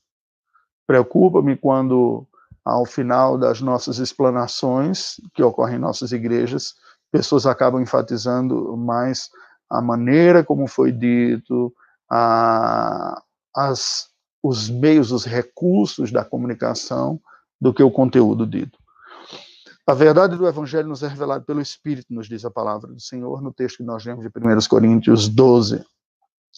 [0.86, 2.28] Preocupa-me quando,
[2.62, 6.74] ao final das nossas explanações, que ocorrem em nossas igrejas,
[7.10, 9.30] pessoas acabam enfatizando mais
[9.70, 11.72] a maneira como foi dito,
[12.10, 13.22] a,
[13.56, 14.11] as
[14.42, 17.20] os meios, os recursos da comunicação
[17.60, 18.78] do que o conteúdo dito.
[19.86, 23.40] A verdade do Evangelho nos é revelada pelo Espírito, nos diz a palavra do Senhor
[23.42, 25.84] no texto que nós lemos de 1 Coríntios 12.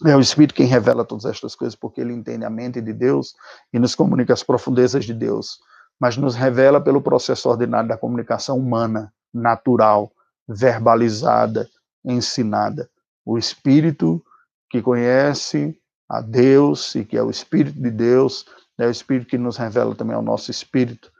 [0.04, 3.34] É o Espírito quem revela todas estas coisas, porque ele entende a mente de Deus
[3.72, 5.58] e nos comunica as profundezas de Deus,
[5.98, 10.12] mas nos revela pelo processo ordinário da comunicação humana, natural,
[10.46, 11.68] verbalizada,
[12.04, 12.90] ensinada.
[13.24, 14.22] O Espírito
[14.68, 18.46] que conhece a Deus e que é o Espírito de Deus,
[18.78, 21.12] é o Espírito que nos revela também ao nosso espírito.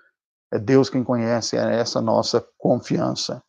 [0.52, 3.42] É Deus quem conhece, é essa nossa confiança.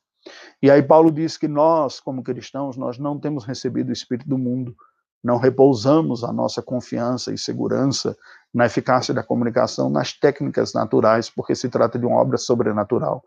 [0.62, 4.38] E aí Paulo diz que nós, como cristãos, nós não temos recebido o Espírito do
[4.38, 4.76] mundo,
[5.24, 8.16] não repousamos a nossa confiança e segurança
[8.54, 13.24] na eficácia da comunicação, nas técnicas naturais, porque se trata de uma obra sobrenatural.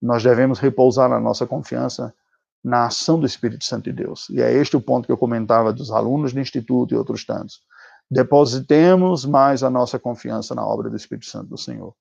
[0.00, 2.14] Nós devemos repousar a nossa confiança
[2.64, 4.28] na ação do Espírito Santo de Deus.
[4.30, 7.60] E é este o ponto que eu comentava dos alunos do Instituto e outros tantos.
[8.10, 11.94] Depositemos mais a nossa confiança na obra do Espírito Santo do Senhor.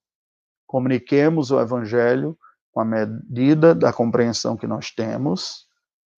[0.67, 2.37] Comuniquemos o Evangelho
[2.71, 5.65] com a medida da compreensão que nós temos,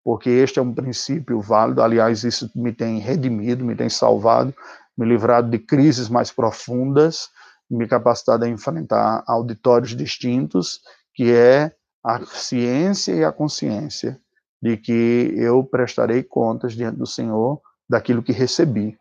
[0.05, 1.83] porque este é um princípio válido.
[1.83, 4.55] Aliás, isso me tem redimido, me tem salvado,
[4.97, 7.29] me livrado de crises mais profundas,
[7.71, 10.81] me capacitado a enfrentar auditórios distintos,
[11.15, 11.73] que é
[12.05, 14.21] a ciência e a consciência
[14.63, 18.97] de que eu prestarei contas diante do Senhor daquilo que recebi.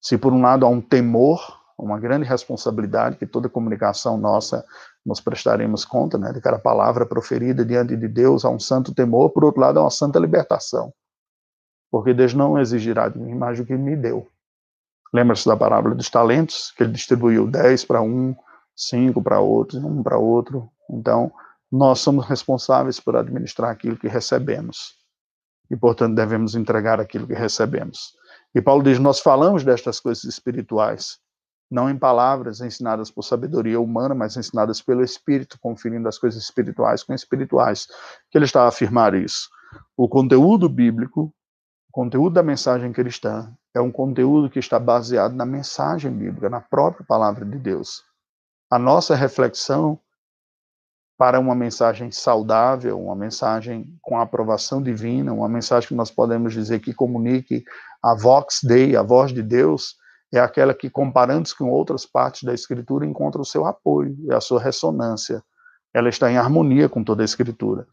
[0.00, 4.64] Se por um lado há um temor, uma grande responsabilidade que toda comunicação nossa
[5.04, 9.30] nós prestaremos conta, né, de cada palavra proferida diante de Deus, há um santo temor,
[9.30, 10.92] por outro lado há uma santa libertação.
[11.90, 14.28] Porque Deus não exigirá de mim mais do que me deu.
[15.12, 18.34] Lembra-se da parábola dos talentos, que ele distribuiu dez para um,
[18.76, 20.70] cinco para outro, um para outro.
[20.88, 21.32] Então,
[21.70, 24.94] nós somos responsáveis por administrar aquilo que recebemos.
[25.70, 28.16] E, portanto, devemos entregar aquilo que recebemos.
[28.54, 31.18] E Paulo diz: Nós falamos destas coisas espirituais,
[31.70, 37.04] não em palavras ensinadas por sabedoria humana, mas ensinadas pelo Espírito, conferindo as coisas espirituais
[37.04, 37.86] com espirituais.
[38.30, 39.48] Que ele está a afirmar isso.
[39.96, 41.32] O conteúdo bíblico,
[41.88, 46.60] o conteúdo da mensagem cristã, é um conteúdo que está baseado na mensagem bíblica, na
[46.60, 48.02] própria palavra de Deus.
[48.68, 50.00] A nossa reflexão
[51.20, 56.80] para uma mensagem saudável, uma mensagem com aprovação divina, uma mensagem que nós podemos dizer
[56.80, 57.62] que comunique
[58.02, 59.96] a vox dei, a voz de Deus,
[60.32, 64.40] é aquela que, comparando-se com outras partes da Escritura, encontra o seu apoio e a
[64.40, 65.44] sua ressonância.
[65.92, 67.86] Ela está em harmonia com toda a Escritura.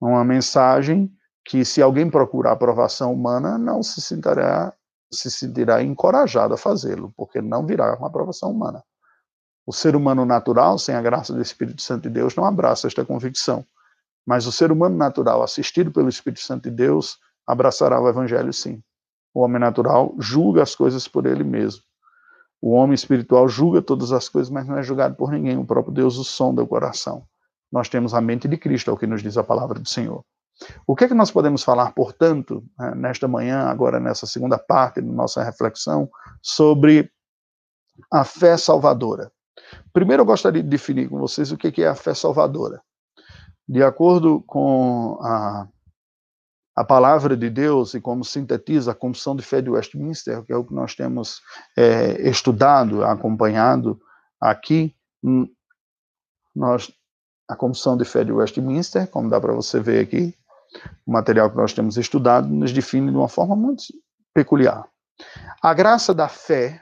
[0.00, 1.12] Uma mensagem
[1.44, 4.72] que, se alguém procurar aprovação humana, não se sentirá,
[5.12, 8.82] se sentirá encorajado a fazê-lo, porque não virá uma aprovação humana.
[9.66, 13.04] O ser humano natural, sem a graça do Espírito Santo de Deus, não abraça esta
[13.04, 13.64] convicção.
[14.26, 18.82] Mas o ser humano natural, assistido pelo Espírito Santo de Deus, abraçará o Evangelho sim.
[19.32, 21.82] O homem natural julga as coisas por ele mesmo.
[22.60, 25.58] O homem espiritual julga todas as coisas, mas não é julgado por ninguém.
[25.58, 27.26] O próprio Deus o sonda o coração.
[27.70, 30.24] Nós temos a mente de Cristo, é o que nos diz a palavra do Senhor.
[30.86, 35.00] O que é que nós podemos falar, portanto, né, nesta manhã, agora nessa segunda parte
[35.00, 36.08] da nossa reflexão,
[36.40, 37.10] sobre
[38.12, 39.30] a fé salvadora?
[39.92, 42.82] Primeiro, eu gostaria de definir com vocês o que é a fé salvadora.
[43.66, 45.68] De acordo com a
[46.74, 50.56] a palavra de Deus e como sintetiza a Confissão de Fé de Westminster, que é
[50.56, 51.40] o que nós temos
[51.76, 54.00] é, estudado, acompanhado
[54.40, 55.48] aqui, hum,
[56.54, 56.90] nós,
[57.48, 60.36] a Confissão de Fé de Westminster, como dá para você ver aqui,
[61.06, 63.84] o material que nós temos estudado, nos define de uma forma muito
[64.34, 64.84] peculiar.
[65.62, 66.80] A graça da fé,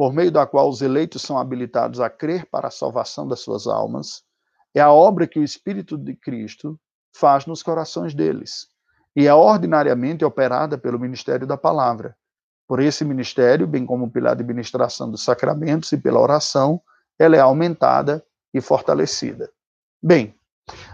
[0.00, 3.66] por meio da qual os eleitos são habilitados a crer para a salvação das suas
[3.66, 4.22] almas,
[4.74, 6.80] é a obra que o Espírito de Cristo
[7.14, 8.68] faz nos corações deles
[9.14, 12.16] e é ordinariamente operada pelo ministério da palavra.
[12.66, 16.80] Por esse ministério, bem como pela administração dos sacramentos e pela oração,
[17.18, 19.50] ela é aumentada e fortalecida.
[20.02, 20.34] Bem,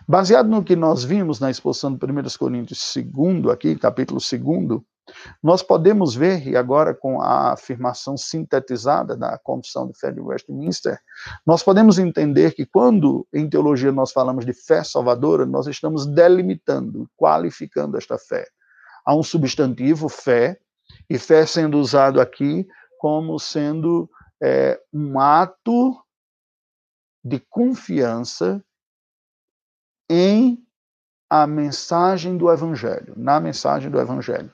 [0.08, 4.82] baseado no que nós vimos na exposição de 1 Coríntios 2, aqui, capítulo 2,
[5.42, 10.98] nós podemos ver, e agora com a afirmação sintetizada da Confissão de Fé de Westminster,
[11.46, 17.08] nós podemos entender que quando em teologia nós falamos de fé salvadora, nós estamos delimitando,
[17.16, 18.46] qualificando esta fé.
[19.04, 20.58] Há um substantivo, fé,
[21.08, 22.66] e fé sendo usado aqui
[22.98, 24.10] como sendo
[24.42, 26.02] é, um ato
[27.24, 28.64] de confiança
[30.08, 30.65] em
[31.28, 34.50] a mensagem do Evangelho, na mensagem do Evangelho.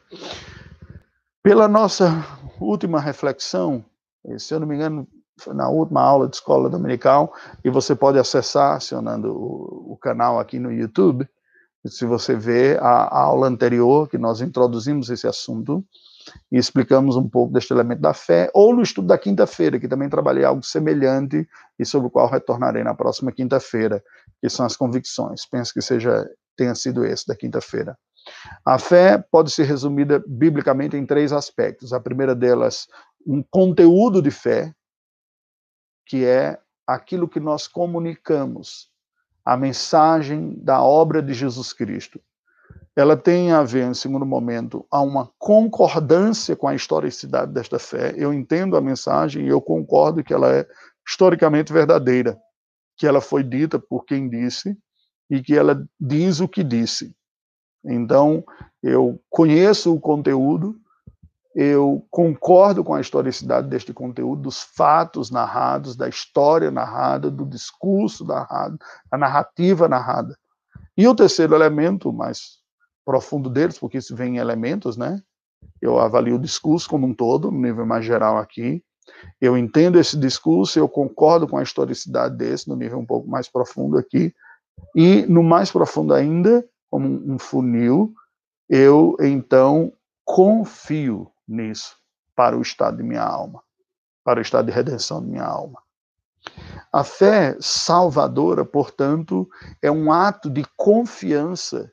[1.42, 2.24] Pela nossa
[2.60, 3.84] última reflexão,
[4.38, 5.06] se eu não me engano,
[5.48, 10.58] na última aula de escola dominical, e você pode acessar acionando o, o canal aqui
[10.58, 11.28] no YouTube,
[11.86, 15.84] se você vê a, a aula anterior, que nós introduzimos esse assunto,
[16.50, 20.08] e explicamos um pouco deste elemento da fé, ou no estudo da quinta-feira, que também
[20.08, 24.02] trabalhei algo semelhante e sobre o qual retornarei na próxima quinta-feira,
[24.40, 25.44] que são as convicções.
[25.44, 26.24] Penso que seja
[26.56, 27.96] tenha sido esse da quinta-feira.
[28.64, 31.92] A fé pode ser resumida biblicamente em três aspectos.
[31.92, 32.86] A primeira delas,
[33.26, 34.72] um conteúdo de fé,
[36.06, 38.90] que é aquilo que nós comunicamos,
[39.44, 42.20] a mensagem da obra de Jesus Cristo.
[42.94, 48.12] Ela tem a ver, em segundo momento, a uma concordância com a historicidade desta fé.
[48.16, 50.66] Eu entendo a mensagem e eu concordo que ela é
[51.06, 52.38] historicamente verdadeira,
[52.96, 54.76] que ela foi dita por quem disse
[55.32, 57.16] e que ela diz o que disse.
[57.82, 58.44] Então,
[58.82, 60.76] eu conheço o conteúdo,
[61.54, 68.26] eu concordo com a historicidade deste conteúdo, dos fatos narrados, da história narrada, do discurso
[68.26, 68.78] narrado,
[69.10, 70.36] da narrativa narrada.
[70.98, 72.58] E o terceiro elemento, mais
[73.02, 75.18] profundo deles, porque isso vem em elementos, né?
[75.80, 78.84] Eu avalio o discurso como um todo, no nível mais geral aqui.
[79.40, 83.48] Eu entendo esse discurso, eu concordo com a historicidade desse, no nível um pouco mais
[83.48, 84.34] profundo aqui.
[84.94, 88.14] E no mais profundo ainda, como um funil,
[88.68, 89.92] eu então
[90.24, 91.96] confio nisso
[92.34, 93.62] para o estado de minha alma,
[94.24, 95.80] para o estado de redenção de minha alma.
[96.92, 99.48] A fé salvadora, portanto,
[99.80, 101.92] é um ato de confiança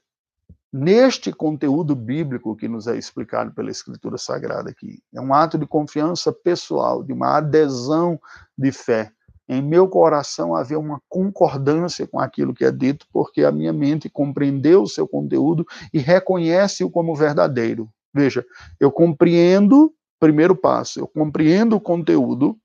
[0.71, 5.01] neste conteúdo bíblico que nos é explicado pela Escritura Sagrada aqui.
[5.13, 8.19] É um ato de confiança pessoal, de uma adesão
[8.57, 9.11] de fé
[9.49, 14.07] em meu coração havia uma concordância com aquilo que é dito, porque a minha mente
[14.07, 17.89] compreendeu o seu conteúdo e reconhece-o como verdadeiro.
[18.13, 18.45] Veja,
[18.79, 22.55] eu compreendo, primeiro passo, eu compreendo o conteúdo,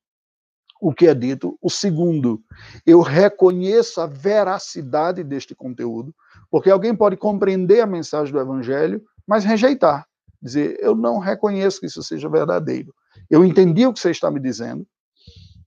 [0.78, 1.58] o que é dito.
[1.62, 2.42] O segundo,
[2.84, 6.14] eu reconheço a veracidade deste conteúdo,
[6.50, 10.06] porque alguém pode compreender a mensagem do evangelho, mas rejeitar,
[10.42, 12.94] dizer, eu não reconheço que isso seja verdadeiro.
[13.30, 14.86] Eu entendi o que você está me dizendo,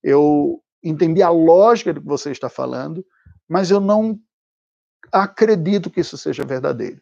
[0.04, 3.06] eu entendi a lógica do que você está falando,
[3.48, 4.20] mas eu não
[5.12, 7.02] acredito que isso seja verdadeiro.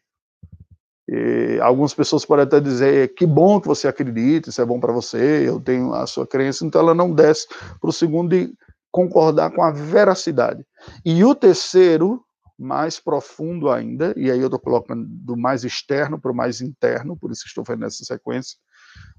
[1.07, 4.91] E algumas pessoas podem até dizer que bom que você acredita, isso é bom para
[4.91, 7.47] você, eu tenho a sua crença, então ela não desce
[7.79, 8.53] para o segundo de
[8.91, 10.65] concordar com a veracidade.
[11.03, 12.23] E o terceiro,
[12.57, 17.15] mais profundo ainda, e aí eu estou colocando do mais externo para o mais interno,
[17.15, 18.57] por isso estou fazendo essa sequência.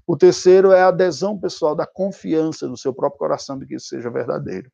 [0.05, 3.87] O terceiro é a adesão pessoal da confiança no seu próprio coração de que isso
[3.87, 4.71] seja verdadeiro.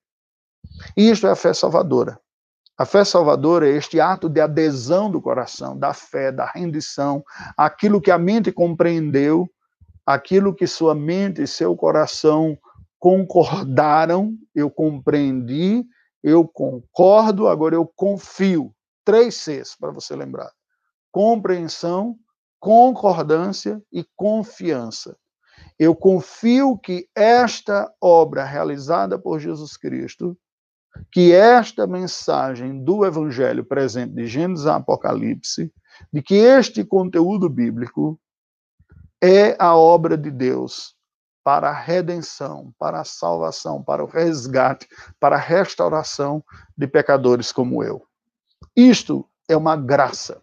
[0.96, 2.20] E isto é a fé salvadora.
[2.78, 7.24] A fé salvadora é este ato de adesão do coração, da fé, da rendição,
[7.56, 9.50] aquilo que a mente compreendeu,
[10.06, 12.58] aquilo que sua mente e seu coração
[13.00, 15.86] concordaram, eu compreendi,
[16.24, 18.74] eu concordo, agora eu confio.
[19.06, 20.50] Três Cs para você lembrar:
[21.12, 22.18] compreensão,
[22.64, 25.18] concordância e confiança.
[25.78, 30.38] Eu confio que esta obra realizada por Jesus Cristo,
[31.12, 35.74] que esta mensagem do Evangelho presente de Gênesis a Apocalipse,
[36.12, 38.18] de que este conteúdo bíblico
[39.22, 40.96] é a obra de Deus
[41.44, 44.88] para a redenção, para a salvação, para o resgate,
[45.20, 46.42] para a restauração
[46.78, 48.08] de pecadores como eu.
[48.74, 50.42] Isto é uma graça.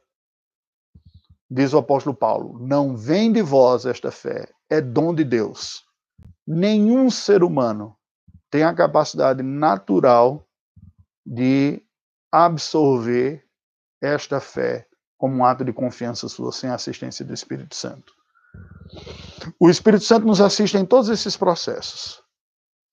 [1.51, 5.83] Diz o apóstolo Paulo: não vem de vós esta fé, é dom de Deus.
[6.47, 7.97] Nenhum ser humano
[8.51, 10.47] tem a capacidade natural
[11.27, 11.83] de
[12.33, 13.45] absorver
[14.01, 14.87] esta fé
[15.19, 18.13] como um ato de confiança sua, sem a assistência do Espírito Santo.
[19.59, 22.23] O Espírito Santo nos assiste em todos esses processos.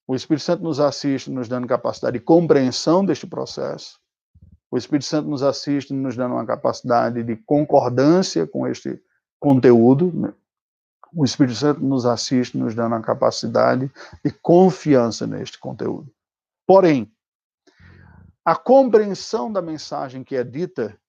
[0.08, 3.98] O Espírito Santo nos assiste nos dando capacidade de compreensão deste processo.
[4.70, 9.02] O Espírito Santo nos assiste nos dando uma capacidade de concordância com este
[9.40, 10.12] conteúdo.
[10.14, 10.34] Né?
[11.14, 13.92] O Espírito Santo nos assiste nos dando a capacidade
[14.24, 16.12] de confiança neste conteúdo.
[16.66, 17.12] Porém,
[18.44, 21.00] a compreensão da mensagem que é dita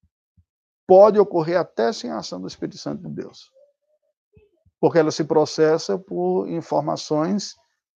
[0.87, 3.51] pode ocorrer até sem a ação do Espírito Santo de Deus.
[4.81, 7.57] Porque ela se processa por informações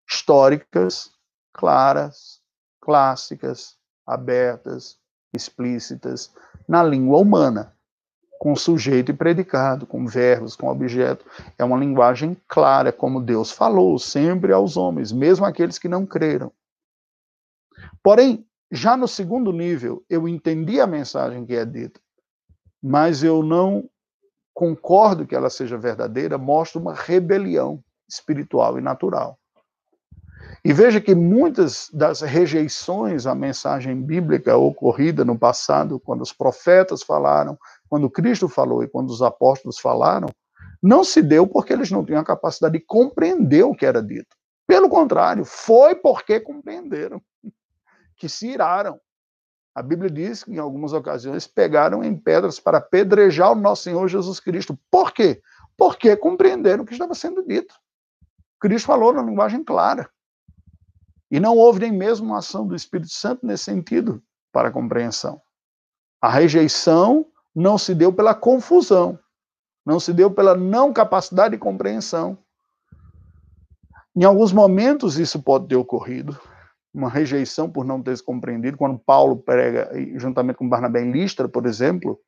[0.10, 1.12] históricas,
[1.54, 2.42] claras,
[2.82, 5.01] clássicas, abertas,
[5.34, 6.34] explícitas
[6.68, 7.74] na língua humana,
[8.40, 11.26] com sujeito e predicado, com verbos, com objeto.
[11.58, 16.52] É uma linguagem clara, como Deus falou sempre aos homens, mesmo aqueles que não creram.
[18.04, 22.00] Porém, já no segundo nível, eu entendi a mensagem que é dita,
[22.82, 23.90] mas eu não
[24.54, 29.38] concordo que ela seja verdadeira, mostra uma rebelião espiritual e natural.
[30.64, 37.02] E veja que muitas das rejeições à mensagem bíblica ocorrida no passado, quando os profetas
[37.02, 37.58] falaram,
[37.90, 40.28] quando Cristo falou e quando os apóstolos falaram,
[40.82, 44.36] não se deu porque eles não tinham a capacidade de compreender o que era dito.
[44.68, 47.20] Pelo contrário, foi porque compreenderam,
[48.16, 49.00] que se iraram.
[49.74, 54.08] A Bíblia diz que em algumas ocasiões pegaram em pedras para apedrejar o nosso Senhor
[54.08, 54.78] Jesus Cristo.
[54.92, 55.42] Por quê?
[55.76, 57.74] Porque compreenderam o que estava sendo dito.
[58.60, 60.08] Cristo falou na linguagem clara.
[61.32, 64.22] E não houve nem mesmo uma ação do Espírito Santo nesse sentido
[64.52, 65.42] para a compreensão.
[66.22, 67.26] A rejeição
[67.56, 69.18] não se deu pela confusão,
[69.86, 72.38] não se deu pela não capacidade de compreensão.
[74.14, 76.38] Em alguns momentos isso pode ter ocorrido,
[76.94, 81.48] uma rejeição por não ter se compreendido, quando Paulo prega juntamente com Barnabé em Listra,
[81.48, 82.20] por exemplo,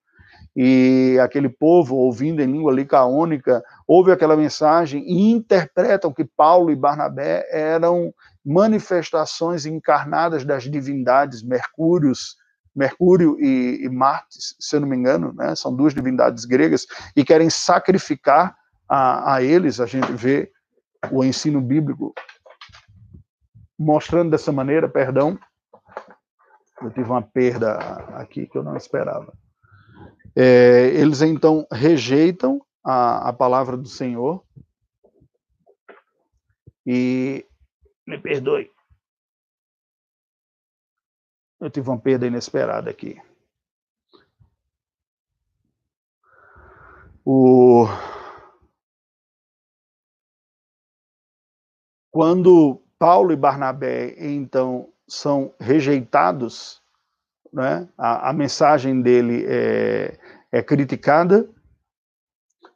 [0.56, 6.76] e aquele povo, ouvindo em língua licaônica, ouve aquela mensagem e interpretam que Paulo e
[6.76, 8.14] Barnabé eram
[8.46, 12.36] manifestações encarnadas das divindades Mercúrios,
[12.76, 15.56] Mercúrio e, e Marte, se eu não me engano, né?
[15.56, 16.86] são duas divindades gregas,
[17.16, 18.56] e querem sacrificar
[18.90, 19.80] a, a eles.
[19.80, 20.52] A gente vê
[21.12, 22.14] o ensino bíblico
[23.78, 25.38] mostrando dessa maneira, perdão,
[26.82, 27.78] eu tive uma perda
[28.16, 29.34] aqui que eu não esperava.
[30.36, 34.44] É, eles então rejeitam a, a palavra do Senhor
[36.86, 37.46] e
[38.06, 38.72] me perdoe.
[41.60, 43.22] Eu tive uma perda inesperada aqui.
[47.26, 47.86] O...
[52.12, 56.82] Quando Paulo e Barnabé, então, são rejeitados,
[57.52, 57.88] né?
[57.98, 60.20] a, a mensagem dele é,
[60.52, 61.50] é criticada,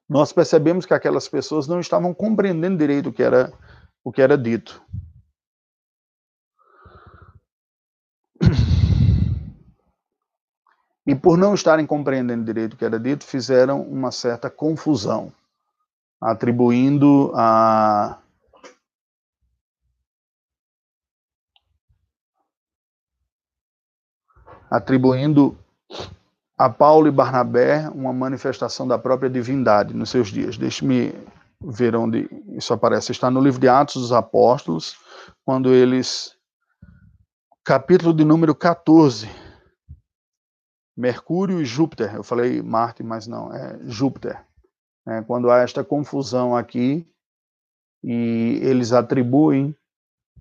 [0.07, 3.51] nós percebemos que aquelas pessoas não estavam compreendendo direito o que era,
[4.03, 4.82] o que era dito.
[11.08, 15.32] E por não estarem compreendendo direito o que era dito, fizeram uma certa confusão,
[16.20, 18.18] atribuindo a
[24.70, 25.58] atribuindo
[26.58, 30.58] a Paulo e Barnabé uma manifestação da própria divindade nos seus dias.
[30.58, 31.16] Deixe-me
[31.62, 33.14] ver onde isso aparece.
[33.14, 34.97] Está no livro de Atos dos Apóstolos,
[35.45, 36.36] quando eles
[37.64, 39.47] capítulo de número 14.
[40.98, 42.16] Mercúrio e Júpiter.
[42.16, 44.41] Eu falei Marte, mas não, é Júpiter.
[45.08, 47.08] É, quando há esta confusão aqui,
[48.04, 49.76] e eles atribuem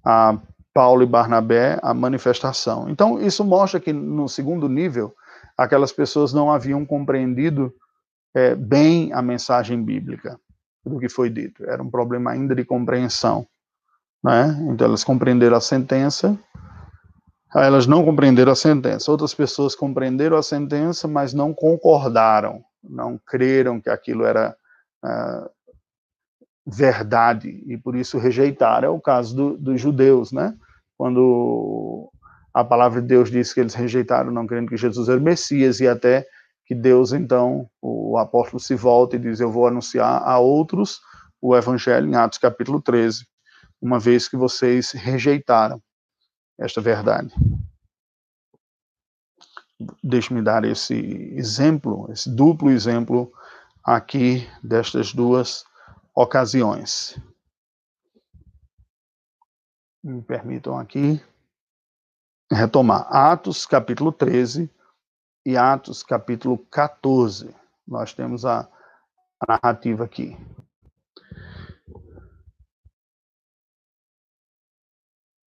[0.04, 0.38] a
[0.72, 2.88] Paulo e Barnabé a manifestação.
[2.88, 5.14] Então, isso mostra que, no segundo nível,
[5.56, 7.74] aquelas pessoas não haviam compreendido
[8.34, 10.38] é, bem a mensagem bíblica
[10.84, 11.64] do que foi dito.
[11.64, 13.46] Era um problema ainda de compreensão.
[14.22, 14.56] Né?
[14.70, 16.38] Então, elas compreenderam a sentença,
[17.64, 19.10] elas não compreenderam a sentença.
[19.10, 24.54] Outras pessoas compreenderam a sentença, mas não concordaram, não creram que aquilo era
[25.04, 25.50] uh,
[26.66, 28.88] verdade e por isso rejeitaram.
[28.88, 30.54] É o caso do, dos judeus, né?
[30.98, 32.10] Quando
[32.52, 35.80] a palavra de Deus diz que eles rejeitaram, não crendo que Jesus era o Messias,
[35.80, 36.26] e até
[36.64, 41.00] que Deus, então, o apóstolo se volta e diz: Eu vou anunciar a outros
[41.40, 43.24] o evangelho, em Atos capítulo 13,
[43.80, 45.80] uma vez que vocês rejeitaram
[46.58, 47.32] esta verdade.
[50.02, 50.94] Deixe-me dar esse
[51.34, 53.30] exemplo, esse duplo exemplo
[53.84, 55.64] aqui destas duas
[56.14, 57.18] ocasiões.
[60.02, 61.20] Me permitam aqui
[62.50, 64.70] retomar Atos capítulo 13
[65.44, 67.54] e Atos capítulo 14.
[67.86, 68.68] Nós temos a,
[69.40, 70.36] a narrativa aqui.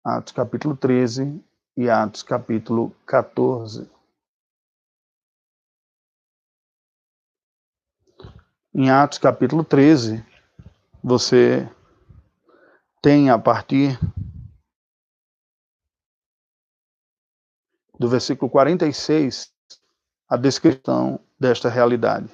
[0.08, 1.44] Atos capítulo 13
[1.76, 3.90] e Atos capítulo 14.
[8.72, 10.24] Em Atos capítulo 13,
[11.02, 11.68] você
[13.02, 13.98] tem a partir
[17.98, 19.52] do versículo 46
[20.28, 22.30] a descrição desta realidade.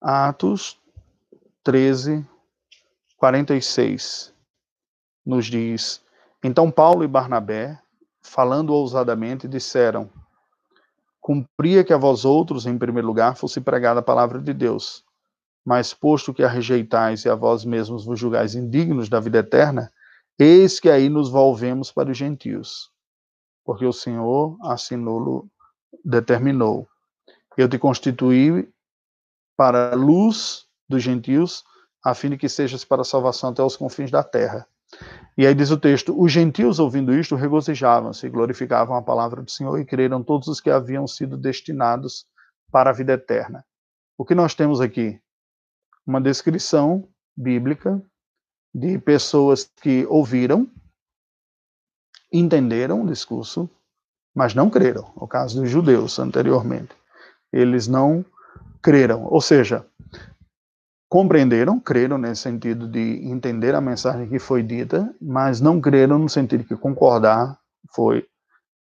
[0.00, 0.80] Atos
[1.64, 2.24] 13,
[3.16, 4.34] 46
[5.24, 6.02] nos diz:
[6.42, 7.80] Então Paulo e Barnabé,
[8.22, 10.10] falando ousadamente, disseram:
[11.20, 15.04] Cumpria que a vós outros, em primeiro lugar, fosse pregada a palavra de Deus.
[15.64, 19.92] Mas posto que a rejeitais e a vós mesmos vos julgais indignos da vida eterna,
[20.38, 22.92] eis que aí nos volvemos para os gentios.
[23.64, 25.48] Porque o Senhor assim lo
[26.04, 26.88] determinou.
[27.56, 28.70] Eu te constituí
[29.56, 31.64] para a luz dos gentios,
[32.06, 34.64] a fim de que sejas para a salvação até os confins da terra.
[35.36, 39.76] E aí diz o texto: os gentios, ouvindo isto, regozijavam-se, glorificavam a palavra do Senhor
[39.80, 42.24] e creram todos os que haviam sido destinados
[42.70, 43.64] para a vida eterna.
[44.16, 45.20] O que nós temos aqui?
[46.06, 48.00] Uma descrição bíblica
[48.72, 50.70] de pessoas que ouviram,
[52.32, 53.68] entenderam o discurso,
[54.32, 55.10] mas não creram.
[55.16, 56.94] O caso dos judeus anteriormente.
[57.52, 58.24] Eles não
[58.80, 59.24] creram.
[59.24, 59.84] Ou seja,
[61.16, 66.28] compreenderam, creram nesse sentido de entender a mensagem que foi dita, mas não creram no
[66.28, 67.58] sentido que concordar
[67.94, 68.26] foi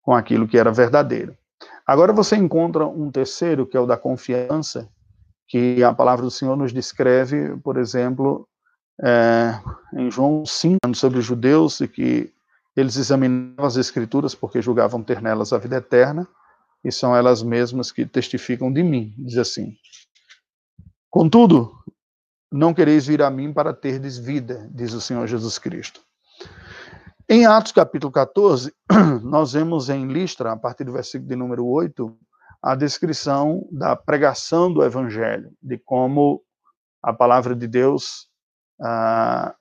[0.03, 1.37] com aquilo que era verdadeiro.
[1.87, 4.89] Agora você encontra um terceiro, que é o da confiança,
[5.47, 8.49] que a palavra do Senhor nos descreve, por exemplo,
[9.01, 9.57] é,
[9.97, 12.32] em João 5, sobre os judeus, e que
[12.74, 16.26] eles examinavam as escrituras porque julgavam ter nelas a vida eterna,
[16.82, 19.76] e são elas mesmas que testificam de mim, diz assim.
[21.09, 21.70] Contudo,
[22.57, 26.00] não quereis vir a mim para terdes vida, diz o Senhor Jesus Cristo.
[27.28, 28.72] Em Atos capítulo 14,
[29.24, 32.16] nós vemos em Listra, a partir do versículo de número 8,
[32.62, 36.44] a descrição da pregação do evangelho, de como
[37.02, 38.28] a palavra de Deus
[38.80, 39.52] ah,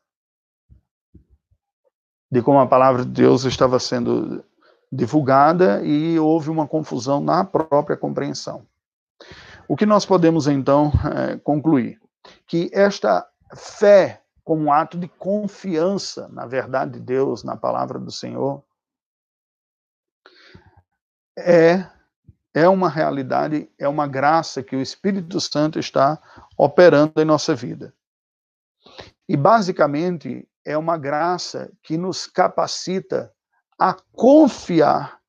[2.31, 4.45] de como a palavra de Deus estava sendo
[4.91, 8.67] divulgada e houve uma confusão na própria compreensão.
[9.67, 11.99] O que nós podemos então é, concluir?
[12.47, 18.11] Que esta fé, como um ato de confiança na verdade de Deus, na palavra do
[18.11, 18.63] Senhor,
[21.37, 21.87] é
[22.53, 26.21] é uma realidade, é uma graça que o Espírito Santo está
[26.55, 27.93] operando em nossa vida.
[29.27, 33.33] E basicamente é uma graça que nos capacita
[33.79, 35.19] a confiar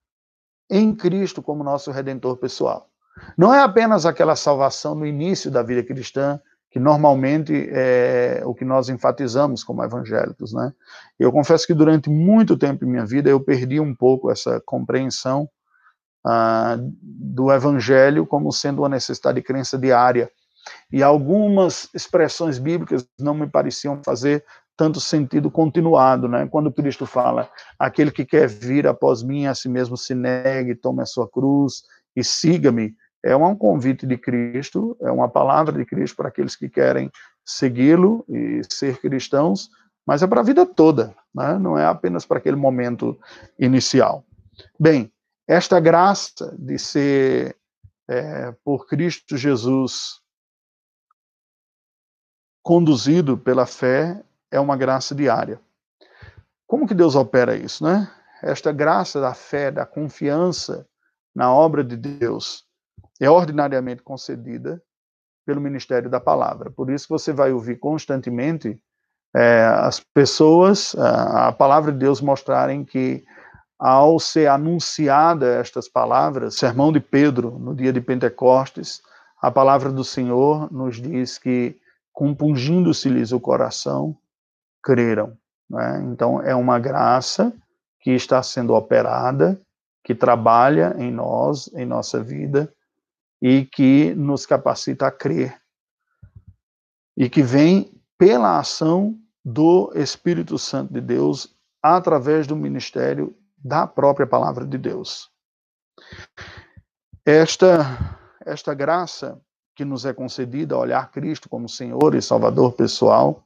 [0.69, 2.91] em Cristo como nosso redentor pessoal.
[3.39, 6.41] Não é apenas aquela salvação no início da vida cristã,
[6.75, 10.73] que normalmente é o que nós enfatizamos como evangélicos, né?
[11.17, 15.49] Eu confesso que durante muito tempo em minha vida eu perdi um pouco essa compreensão
[16.27, 20.29] ah, do evangelho como sendo uma necessidade de crença diária.
[20.91, 24.45] E algumas expressões bíblicas não me pareciam fazer
[24.77, 26.49] tanto sentido continuado, né?
[26.51, 27.49] Quando Cristo fala,
[27.79, 31.85] aquele que quer vir após mim, a si mesmo se negue, tome a sua cruz
[32.17, 36.69] e siga-me é um convite de Cristo, é uma palavra de Cristo para aqueles que
[36.69, 37.11] querem
[37.43, 39.71] segui-lo e ser cristãos,
[40.07, 41.59] mas é para a vida toda, né?
[41.59, 43.19] não é apenas para aquele momento
[43.59, 44.27] inicial.
[44.79, 45.11] Bem,
[45.49, 47.57] esta graça de ser
[48.07, 50.21] é, por Cristo Jesus
[52.63, 55.59] conduzido pela fé é uma graça diária.
[56.67, 58.11] Como que Deus opera isso, né?
[58.43, 60.87] Esta graça da fé, da confiança
[61.35, 62.67] na obra de Deus
[63.25, 64.83] é ordinariamente concedida
[65.47, 66.71] pelo ministério da palavra.
[66.71, 68.79] Por isso você vai ouvir constantemente
[69.35, 73.25] é, as pessoas, a, a palavra de Deus mostrarem que
[73.79, 79.03] ao ser anunciada estas palavras, sermão de Pedro no dia de Pentecostes,
[79.41, 81.77] a palavra do Senhor nos diz que
[82.13, 84.17] compungindo-se-lhes o coração,
[84.83, 85.37] creram.
[85.69, 86.03] Né?
[86.13, 87.53] Então é uma graça
[88.01, 89.61] que está sendo operada,
[90.05, 92.73] que trabalha em nós, em nossa vida
[93.45, 95.61] e que nos capacita a crer
[97.15, 104.27] e que vem pela ação do Espírito Santo de Deus através do ministério da própria
[104.27, 105.31] palavra de Deus.
[107.27, 109.39] Esta esta graça
[109.77, 113.45] que nos é concedida, olhar Cristo como Senhor e Salvador pessoal,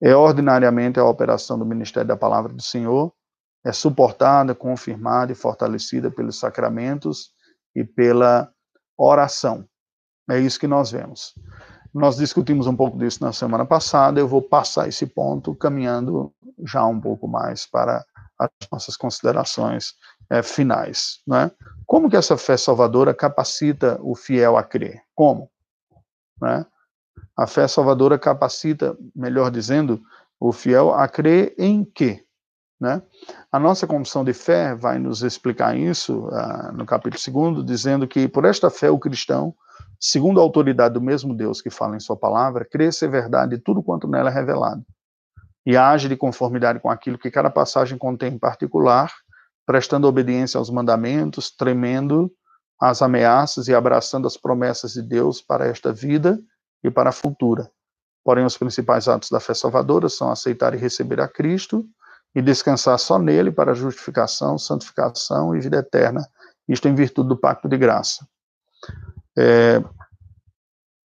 [0.00, 3.12] é ordinariamente a operação do ministério da palavra do Senhor,
[3.64, 7.32] é suportada, confirmada e fortalecida pelos sacramentos
[7.74, 8.52] e pela
[8.98, 9.64] oração.
[10.28, 11.34] É isso que nós vemos.
[11.94, 16.32] Nós discutimos um pouco disso na semana passada, eu vou passar esse ponto caminhando
[16.64, 18.04] já um pouco mais para
[18.38, 19.94] as nossas considerações
[20.30, 21.20] é, finais.
[21.26, 21.50] Né?
[21.86, 25.02] Como que essa fé salvadora capacita o fiel a crer?
[25.14, 25.50] Como?
[26.40, 26.66] Né?
[27.36, 30.00] A fé salvadora capacita, melhor dizendo,
[30.38, 32.24] o fiel a crer em quê?
[32.80, 33.02] Né?
[33.50, 38.28] A nossa confissão de fé vai nos explicar isso uh, no capítulo 2, dizendo que
[38.28, 39.52] por esta fé o cristão,
[39.98, 43.82] segundo a autoridade do mesmo Deus que fala em sua palavra, crê ser verdade tudo
[43.82, 44.84] quanto nela é revelado,
[45.66, 49.12] e age de conformidade com aquilo que cada passagem contém em particular,
[49.66, 52.32] prestando obediência aos mandamentos, tremendo
[52.80, 56.38] às ameaças e abraçando as promessas de Deus para esta vida
[56.82, 57.68] e para a futura.
[58.24, 61.84] Porém, os principais atos da fé salvadora são aceitar e receber a Cristo,
[62.34, 66.28] e descansar só nele para justificação, santificação e vida eterna,
[66.68, 68.26] isto em virtude do pacto de graça.
[69.36, 69.82] É,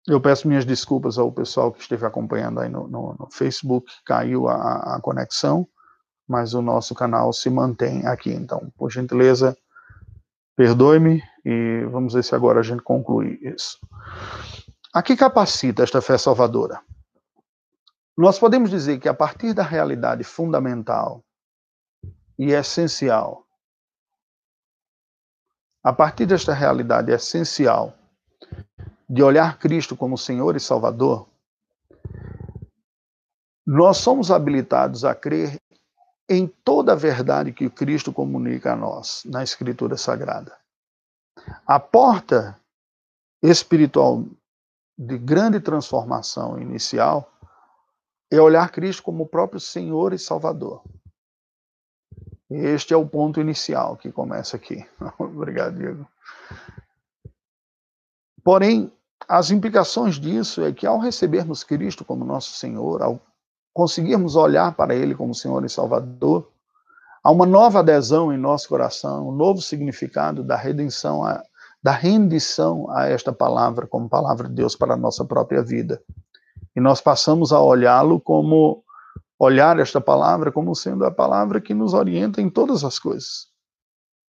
[0.06, 4.48] eu peço minhas desculpas ao pessoal que esteve acompanhando aí no, no, no Facebook, caiu
[4.48, 5.68] a, a, conexão,
[6.26, 8.32] mas o nosso canal se mantém aqui.
[8.32, 9.56] Então, por gentileza,
[10.56, 13.78] perdoe-me e vamos ver se agora a gente conclui isso.
[14.94, 16.80] A que capacita esta fé salvadora?
[18.18, 21.22] Nós podemos dizer que a partir da realidade fundamental
[22.36, 23.46] e essencial,
[25.84, 27.94] a partir desta realidade essencial
[29.08, 31.28] de olhar Cristo como Senhor e Salvador,
[33.64, 35.56] nós somos habilitados a crer
[36.28, 40.58] em toda a verdade que Cristo comunica a nós na Escritura Sagrada.
[41.64, 42.60] A porta
[43.40, 44.24] espiritual
[44.98, 47.32] de grande transformação inicial
[48.30, 50.82] é olhar Cristo como o próprio Senhor e Salvador.
[52.50, 54.86] Este é o ponto inicial que começa aqui.
[55.18, 56.06] Obrigado, Diego.
[58.42, 58.90] Porém,
[59.28, 63.20] as implicações disso é que ao recebermos Cristo como nosso Senhor, ao
[63.74, 66.50] conseguirmos olhar para Ele como Senhor e Salvador,
[67.22, 71.22] há uma nova adesão em nosso coração, um novo significado da redenção,
[71.82, 76.02] da rendição a esta palavra como palavra de Deus para a nossa própria vida.
[76.78, 78.84] E nós passamos a olhá-lo como
[79.36, 83.48] olhar esta palavra como sendo a palavra que nos orienta em todas as coisas.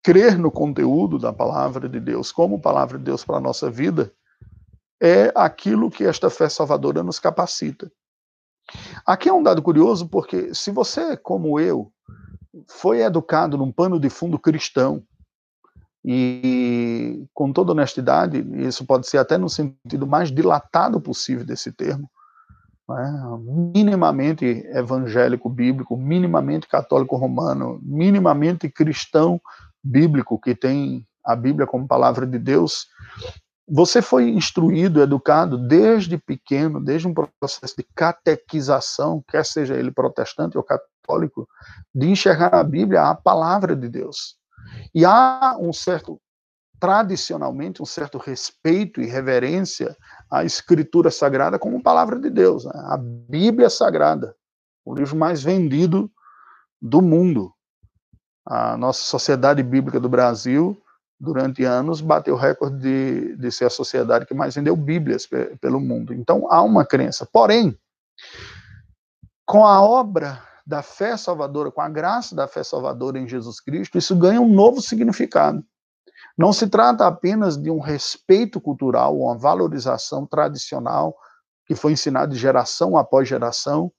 [0.02, 4.12] Crer no conteúdo da palavra de Deus como palavra de Deus para a nossa vida
[5.00, 7.90] é aquilo que esta fé salvadora nos capacita.
[9.06, 11.90] Aqui é um dado curioso porque se você, como eu,
[12.68, 15.02] foi educado num pano de fundo cristão,
[16.04, 22.10] e com toda honestidade, isso pode ser até no sentido mais dilatado possível desse termo,
[22.88, 23.38] né,
[23.74, 29.40] minimamente evangélico bíblico, minimamente católico romano, minimamente cristão
[29.82, 32.86] bíblico, que tem a Bíblia como palavra de Deus,
[33.66, 40.58] você foi instruído, educado desde pequeno, desde um processo de catequização, quer seja ele protestante
[40.58, 41.48] ou católico,
[41.94, 44.36] de enxergar a Bíblia a palavra de Deus.
[44.94, 46.20] E há um certo
[46.84, 49.96] tradicionalmente um certo respeito e reverência
[50.34, 52.72] à Escritura Sagrada como palavra de Deus, né?
[52.74, 54.34] a Bíblia Sagrada,
[54.84, 56.10] o livro mais vendido
[56.82, 57.52] do mundo.
[58.44, 60.76] A nossa Sociedade Bíblica do Brasil,
[61.20, 65.26] durante anos, bateu o recorde de, de ser a sociedade que mais vendeu Bíblias
[65.60, 66.12] pelo mundo.
[66.12, 67.24] Então, há uma crença.
[67.24, 67.78] Porém,
[69.46, 73.96] com a obra da fé salvadora, com a graça da fé salvadora em Jesus Cristo,
[73.96, 75.64] isso ganha um novo significado.
[76.36, 81.16] Não se trata apenas de um respeito cultural, uma valorização tradicional
[81.66, 83.92] que foi ensinado de geração após geração,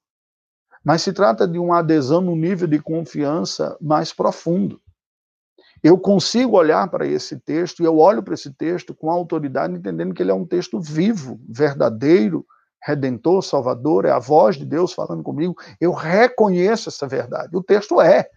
[0.84, 4.80] mas se trata de uma adesão no nível de confiança mais profundo.
[5.82, 10.14] Eu consigo olhar para esse texto e eu olho para esse texto com autoridade, entendendo
[10.14, 12.46] que ele é um texto vivo, verdadeiro,
[12.84, 15.56] redentor, salvador, é a voz de Deus falando comigo.
[15.82, 17.56] Eu reconheço essa verdade.
[17.56, 18.30] O texto é.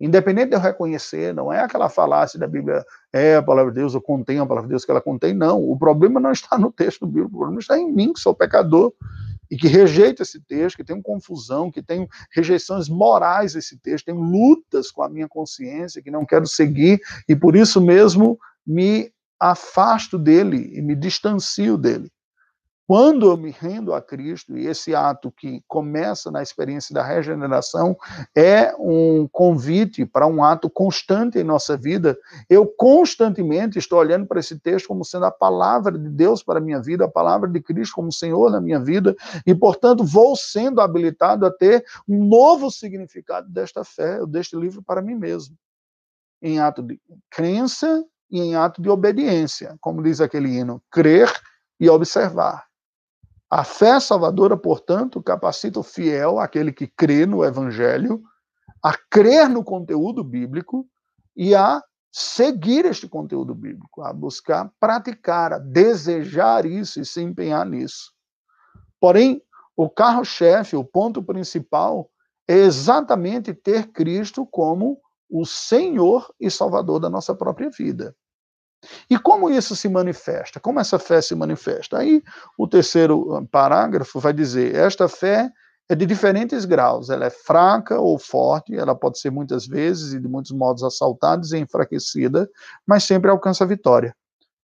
[0.00, 3.92] Independente de eu reconhecer, não é aquela falácia da Bíblia, é a palavra de Deus,
[3.92, 5.62] eu contenho a palavra de Deus que ela contém, não.
[5.62, 8.94] O problema não está no texto bíblico, o problema está em mim, que sou pecador,
[9.50, 14.14] e que rejeita esse texto, que tem confusão, que tem rejeições morais esse texto, tem
[14.14, 20.18] lutas com a minha consciência, que não quero seguir, e por isso mesmo me afasto
[20.18, 22.10] dele e me distancio dele.
[22.90, 27.96] Quando eu me rendo a Cristo, e esse ato que começa na experiência da regeneração
[28.34, 32.18] é um convite para um ato constante em nossa vida,
[32.48, 36.60] eu constantemente estou olhando para esse texto como sendo a palavra de Deus para a
[36.60, 39.14] minha vida, a palavra de Cristo como Senhor na minha vida,
[39.46, 45.00] e portanto vou sendo habilitado a ter um novo significado desta fé, deste livro para
[45.00, 45.56] mim mesmo.
[46.42, 51.30] Em ato de crença e em ato de obediência, como diz aquele hino, crer
[51.78, 52.69] e observar.
[53.50, 58.22] A fé salvadora, portanto, capacita o fiel, aquele que crê no evangelho,
[58.80, 60.86] a crer no conteúdo bíblico
[61.36, 61.82] e a
[62.12, 68.12] seguir este conteúdo bíblico, a buscar praticar, a desejar isso e se empenhar nisso.
[69.00, 69.42] Porém,
[69.76, 72.08] o carro-chefe, o ponto principal,
[72.46, 78.14] é exatamente ter Cristo como o Senhor e Salvador da nossa própria vida.
[79.08, 80.58] E como isso se manifesta?
[80.58, 81.98] Como essa fé se manifesta?
[81.98, 82.22] Aí
[82.56, 85.50] o terceiro ah, parágrafo vai dizer: esta fé
[85.88, 90.20] é de diferentes graus, ela é fraca ou forte, ela pode ser muitas vezes e
[90.20, 92.48] de muitos modos assaltada e enfraquecida,
[92.86, 94.14] mas sempre alcança a vitória,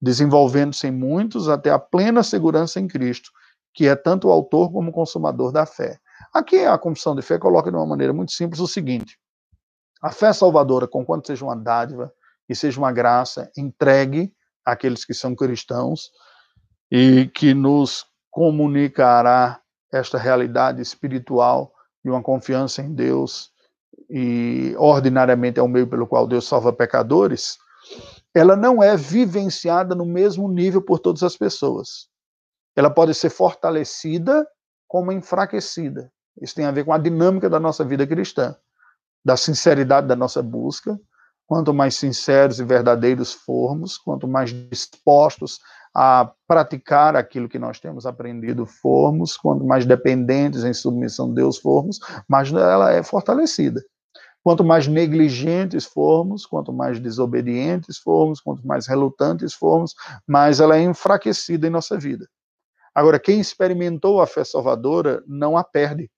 [0.02, 3.32] desenvolvendo-se em muitos até a plena segurança em Cristo,
[3.74, 5.98] que é tanto o autor como o consumador da fé.
[6.34, 9.18] Aqui a confissão de fé coloca de uma maneira muito simples o seguinte:
[10.02, 12.12] a fé salvadora, conquanto seja uma dádiva,
[12.48, 14.34] e seja uma graça entregue
[14.66, 16.12] àqueles que são cristãos
[16.92, 21.74] e que nos comunicará esta realidade espiritual
[22.04, 23.52] de uma confiança em Deus
[24.10, 27.58] e ordinariamente é o meio pelo qual Deus salva pecadores,
[28.34, 32.08] ela não é vivenciada no mesmo nível por todas as pessoas.
[32.76, 34.48] Ela pode ser fortalecida
[34.88, 36.12] como enfraquecida.
[36.42, 38.56] Isso tem a ver com a dinâmica da nossa vida cristã,
[39.24, 41.00] da sinceridade da nossa busca,
[41.54, 45.60] Quanto mais sinceros e verdadeiros formos, quanto mais dispostos
[45.94, 51.60] a praticar aquilo que nós temos aprendido formos, quanto mais dependentes em submissão a Deus
[51.60, 53.84] formos, mais ela é fortalecida.
[54.44, 59.94] Quanto mais negligentes formos, quanto mais desobedientes formos, quanto mais relutantes formos,
[60.26, 62.28] mais ela é enfraquecida em nossa vida.
[62.96, 66.10] Agora, quem experimentou a fé salvadora não a perde.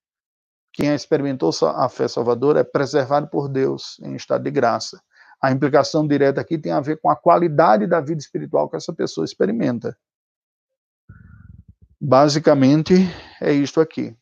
[0.72, 4.98] Quem experimentou a fé salvadora é preservado por Deus em estado de graça.
[5.42, 8.94] A implicação direta aqui tem a ver com a qualidade da vida espiritual que essa
[8.94, 9.98] pessoa experimenta.
[12.00, 12.94] Basicamente,
[13.42, 14.16] é isto aqui.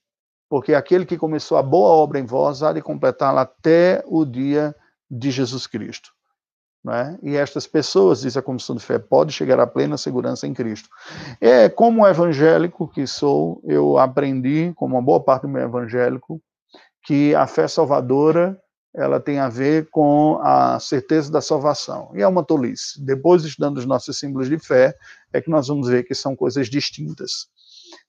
[0.50, 4.76] Porque aquele que começou a boa obra em vós há de completá-la até o dia
[5.10, 6.12] de Jesus Cristo.
[6.84, 7.18] Né?
[7.24, 10.90] E estas pessoas, diz a Comissão de Fé, podem chegar à plena segurança em Cristo.
[11.40, 16.42] É como evangélico que sou, eu aprendi, como uma boa parte do meu evangélico,
[17.04, 18.60] que a fé salvadora
[18.96, 22.12] ela tem a ver com a certeza da salvação.
[22.14, 23.04] E é uma tolice.
[23.04, 24.96] Depois, estudando os nossos símbolos de fé,
[25.32, 27.48] é que nós vamos ver que são coisas distintas.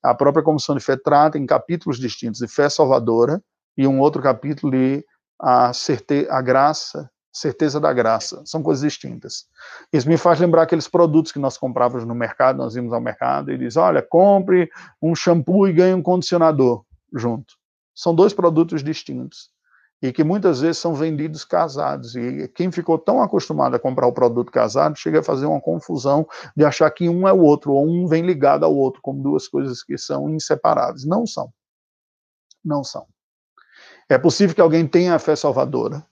[0.02, 3.42] A própria Comissão de Fé trata em capítulos distintos de fé salvadora
[3.76, 5.04] e um outro capítulo de
[5.40, 8.42] a, certe a graça, certeza da graça.
[8.44, 9.46] São coisas distintas.
[9.90, 13.50] Isso me faz lembrar aqueles produtos que nós comprávamos no mercado, nós íamos ao mercado
[13.50, 14.70] e diz, olha, compre
[15.00, 17.54] um shampoo e ganhe um condicionador junto.
[17.94, 19.53] São dois produtos distintos
[20.04, 22.14] e que muitas vezes são vendidos casados.
[22.14, 26.28] E quem ficou tão acostumado a comprar o produto casado chega a fazer uma confusão
[26.54, 29.48] de achar que um é o outro, ou um vem ligado ao outro, como duas
[29.48, 31.06] coisas que são inseparáveis.
[31.06, 31.50] Não são.
[32.62, 33.06] Não são.
[34.06, 36.04] É possível que alguém tenha a fé salvadora,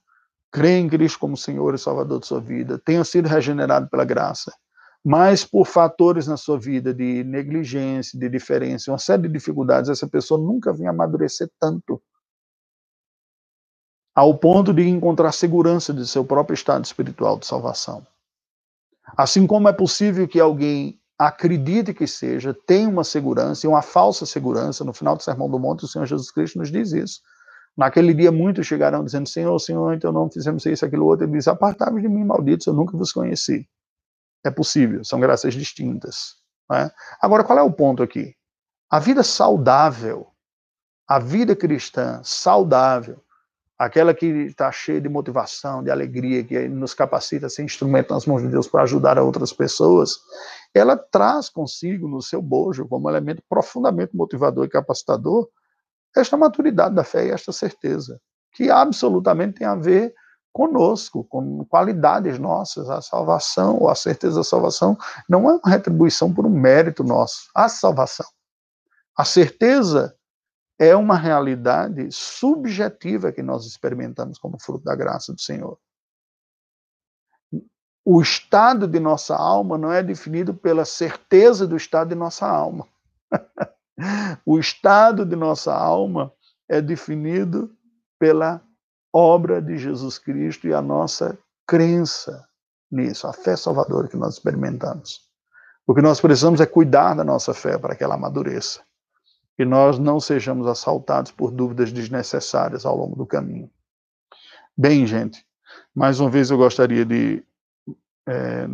[0.50, 4.54] crê em Cristo como Senhor e Salvador de sua vida, tenha sido regenerado pela graça,
[5.04, 10.08] mas por fatores na sua vida de negligência, de diferença, uma série de dificuldades, essa
[10.08, 12.00] pessoa nunca vem amadurecer tanto
[14.14, 18.06] ao ponto de encontrar segurança de seu próprio estado espiritual de salvação.
[19.16, 24.26] Assim como é possível que alguém acredite que seja, tenha uma segurança e uma falsa
[24.26, 24.84] segurança.
[24.84, 27.20] No final do Sermão do Monte, o Senhor Jesus Cristo nos diz isso.
[27.76, 31.24] Naquele dia, muitos chegarão dizendo: Senhor, Senhor, então não fizemos isso, aquilo, outro.
[31.24, 33.66] Ele diz: Apartai-vos de mim, malditos, eu nunca vos conheci.
[34.44, 36.36] É possível, são graças distintas.
[36.70, 36.90] É?
[37.20, 38.34] Agora, qual é o ponto aqui?
[38.90, 40.26] A vida saudável,
[41.06, 43.22] a vida cristã saudável,
[43.84, 48.26] aquela que está cheia de motivação, de alegria, que nos capacita a ser instrumento nas
[48.26, 50.18] mãos de Deus para ajudar outras pessoas,
[50.72, 55.48] ela traz consigo no seu bojo, como elemento profundamente motivador e capacitador,
[56.16, 58.20] esta maturidade da fé e esta certeza,
[58.52, 60.14] que absolutamente tem a ver
[60.52, 62.88] conosco, com qualidades nossas.
[62.88, 64.96] A salvação, ou a certeza da salvação,
[65.28, 67.48] não é uma retribuição por um mérito nosso.
[67.54, 68.26] A salvação.
[69.16, 70.14] A certeza
[70.78, 75.78] é uma realidade subjetiva que nós experimentamos como fruto da graça do Senhor.
[78.04, 82.86] O estado de nossa alma não é definido pela certeza do estado de nossa alma.
[84.44, 86.32] o estado de nossa alma
[86.68, 87.70] é definido
[88.18, 88.60] pela
[89.12, 92.44] obra de Jesus Cristo e a nossa crença
[92.90, 95.20] nisso, a fé salvadora que nós experimentamos.
[95.86, 98.80] O que nós precisamos é cuidar da nossa fé para que ela amadureça.
[99.56, 103.70] Que nós não sejamos assaltados por dúvidas desnecessárias ao longo do caminho.
[104.76, 105.44] Bem, gente,
[105.94, 107.44] mais uma vez eu gostaria de.
[108.26, 108.66] É,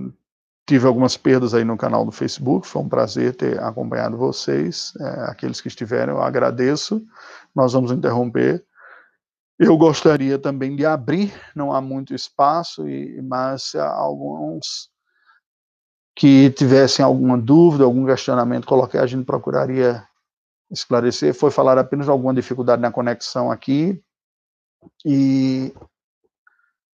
[0.67, 4.93] tive algumas perdas aí no canal do Facebook, foi um prazer ter acompanhado vocês.
[5.01, 7.05] É, aqueles que estiveram, eu agradeço.
[7.55, 8.65] Nós vamos interromper
[9.59, 14.89] eu gostaria também de abrir, não há muito espaço, e, mas alguns
[16.15, 20.07] que tivessem alguma dúvida, algum questionamento, coloquei, a gente procuraria
[20.71, 21.35] esclarecer.
[21.35, 24.03] Foi falar apenas de alguma dificuldade na conexão aqui
[25.05, 25.73] e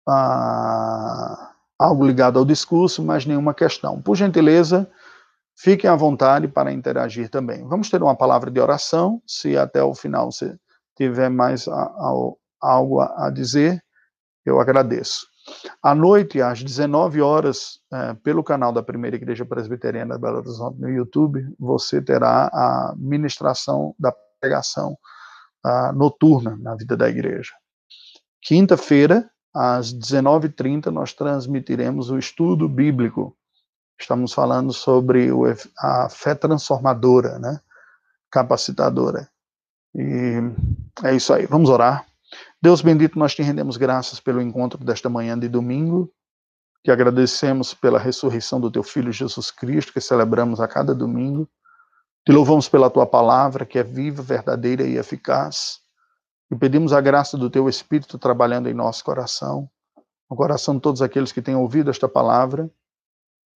[0.09, 4.01] ah, algo ligado ao discurso, mas nenhuma questão.
[4.03, 4.91] Por gentileza,
[5.57, 7.67] fiquem à vontade para interagir também.
[7.67, 10.57] Vamos ter uma palavra de oração, se até o final você
[10.97, 11.67] tiver mais
[12.61, 13.83] algo a dizer,
[14.45, 15.30] eu agradeço.
[15.83, 20.81] À noite, às 19 horas, é, pelo canal da Primeira Igreja Presbiteriana de Belo Horizonte
[20.81, 24.97] no YouTube, você terá a ministração da pregação
[25.65, 27.53] a, noturna na vida da igreja.
[28.43, 33.37] Quinta-feira, às 19h30, nós transmitiremos o estudo bíblico.
[33.99, 35.45] Estamos falando sobre o,
[35.79, 37.61] a fé transformadora, né?
[38.31, 39.29] capacitadora.
[39.95, 40.41] E
[41.03, 41.47] é isso aí.
[41.47, 42.07] Vamos orar.
[42.63, 46.13] Deus bendito, nós te rendemos graças pelo encontro desta manhã de domingo,
[46.83, 51.49] que agradecemos pela ressurreição do teu filho Jesus Cristo, que celebramos a cada domingo.
[52.25, 55.81] Te louvamos pela tua palavra, que é viva, verdadeira e eficaz.
[56.51, 59.69] E pedimos a graça do teu Espírito trabalhando em nosso coração,
[60.29, 62.71] no coração de todos aqueles que têm ouvido esta palavra,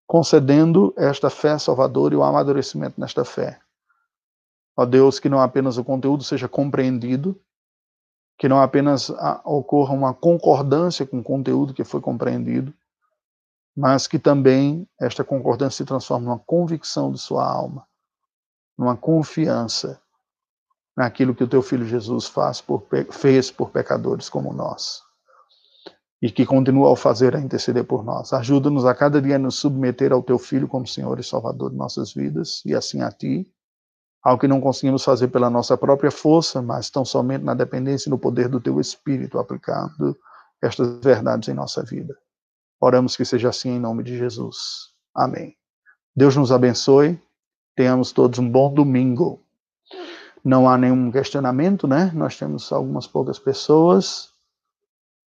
[0.06, 3.60] concedendo esta fé salvadora e o amadurecimento nesta fé.
[4.76, 7.40] Ó Deus, que não apenas o conteúdo seja compreendido,
[8.38, 9.10] que não apenas
[9.44, 12.74] ocorra uma concordância com o conteúdo que foi compreendido,
[13.76, 17.86] mas que também esta concordância se transforme numa convicção de sua alma,
[18.76, 20.00] numa confiança
[20.96, 22.30] naquilo que o teu filho Jesus
[22.66, 25.02] por, fez por pecadores como nós.
[26.20, 28.32] E que continua ao fazer a interceder por nós.
[28.32, 31.76] Ajuda-nos a cada dia a nos submeter ao teu filho como Senhor e Salvador de
[31.76, 33.50] nossas vidas, e assim a ti,
[34.22, 38.10] algo que não conseguimos fazer pela nossa própria força, mas tão somente na dependência e
[38.10, 40.16] no poder do teu Espírito, aplicando
[40.60, 42.16] estas verdades em nossa vida.
[42.80, 44.92] Oramos que seja assim em nome de Jesus.
[45.14, 45.56] Amém.
[46.14, 47.20] Deus nos abençoe.
[47.74, 49.42] Tenhamos todos um bom domingo.
[50.44, 52.10] Não há nenhum questionamento, né?
[52.14, 54.30] Nós temos algumas poucas pessoas.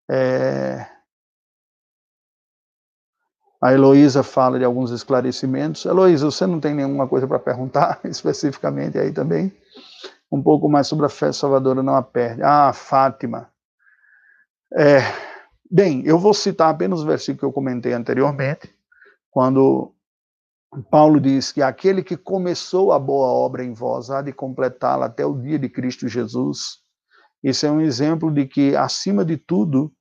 [0.10, 0.86] É...
[3.62, 5.86] A Heloísa fala de alguns esclarecimentos.
[5.86, 9.53] Heloísa, você não tem nenhuma coisa para perguntar especificamente aí também?
[10.32, 12.41] Um pouco mais sobre a fé salvadora não a perde.
[12.41, 13.49] Ah, Fátima.
[14.74, 15.01] É,
[15.70, 18.74] bem, eu vou citar apenas o versículo que eu comentei anteriormente,
[19.30, 19.93] quando
[20.89, 25.26] Paulo diz que aquele que começou a boa obra em vós há de completá-la até
[25.26, 26.80] o dia de Cristo Jesus.
[27.43, 29.91] Isso é um exemplo de que, acima de tudo,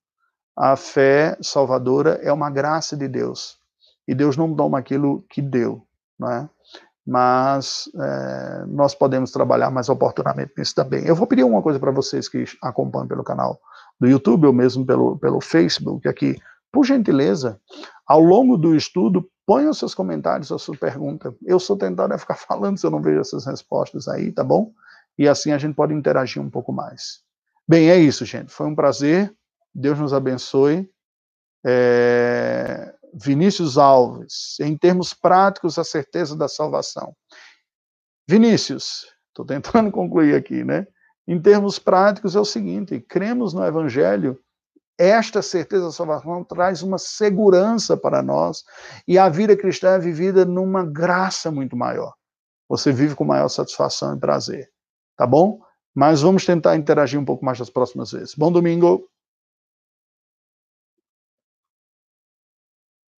[0.57, 3.59] a fé salvadora é uma graça de Deus.
[4.07, 5.86] E Deus não toma aquilo que deu,
[6.18, 6.48] não é?
[7.07, 11.05] mas é, nós podemos trabalhar mais oportunamente nisso também.
[11.05, 13.59] Eu vou pedir uma coisa para vocês que acompanham pelo canal
[13.98, 16.36] do YouTube ou mesmo pelo, pelo Facebook aqui.
[16.70, 17.61] Por gentileza,
[18.07, 21.34] ao longo do estudo, ponham seus comentários, a sua pergunta.
[21.44, 24.72] Eu sou tentado a ficar falando se eu não vejo essas respostas aí, tá bom?
[25.18, 27.20] E assim a gente pode interagir um pouco mais.
[27.68, 28.53] Bem, é isso, gente.
[28.53, 29.34] Foi um prazer.
[29.74, 30.88] Deus nos abençoe.
[31.64, 32.94] É...
[33.12, 37.14] Vinícius Alves, em termos práticos, a certeza da salvação.
[38.28, 40.86] Vinícius, estou tentando concluir aqui, né?
[41.26, 44.38] Em termos práticos, é o seguinte: cremos no Evangelho,
[44.98, 48.64] esta certeza da salvação traz uma segurança para nós,
[49.06, 52.14] e a vida cristã é vivida numa graça muito maior.
[52.68, 54.70] Você vive com maior satisfação e prazer.
[55.16, 55.60] Tá bom?
[55.92, 58.34] Mas vamos tentar interagir um pouco mais nas próximas vezes.
[58.34, 59.09] Bom domingo!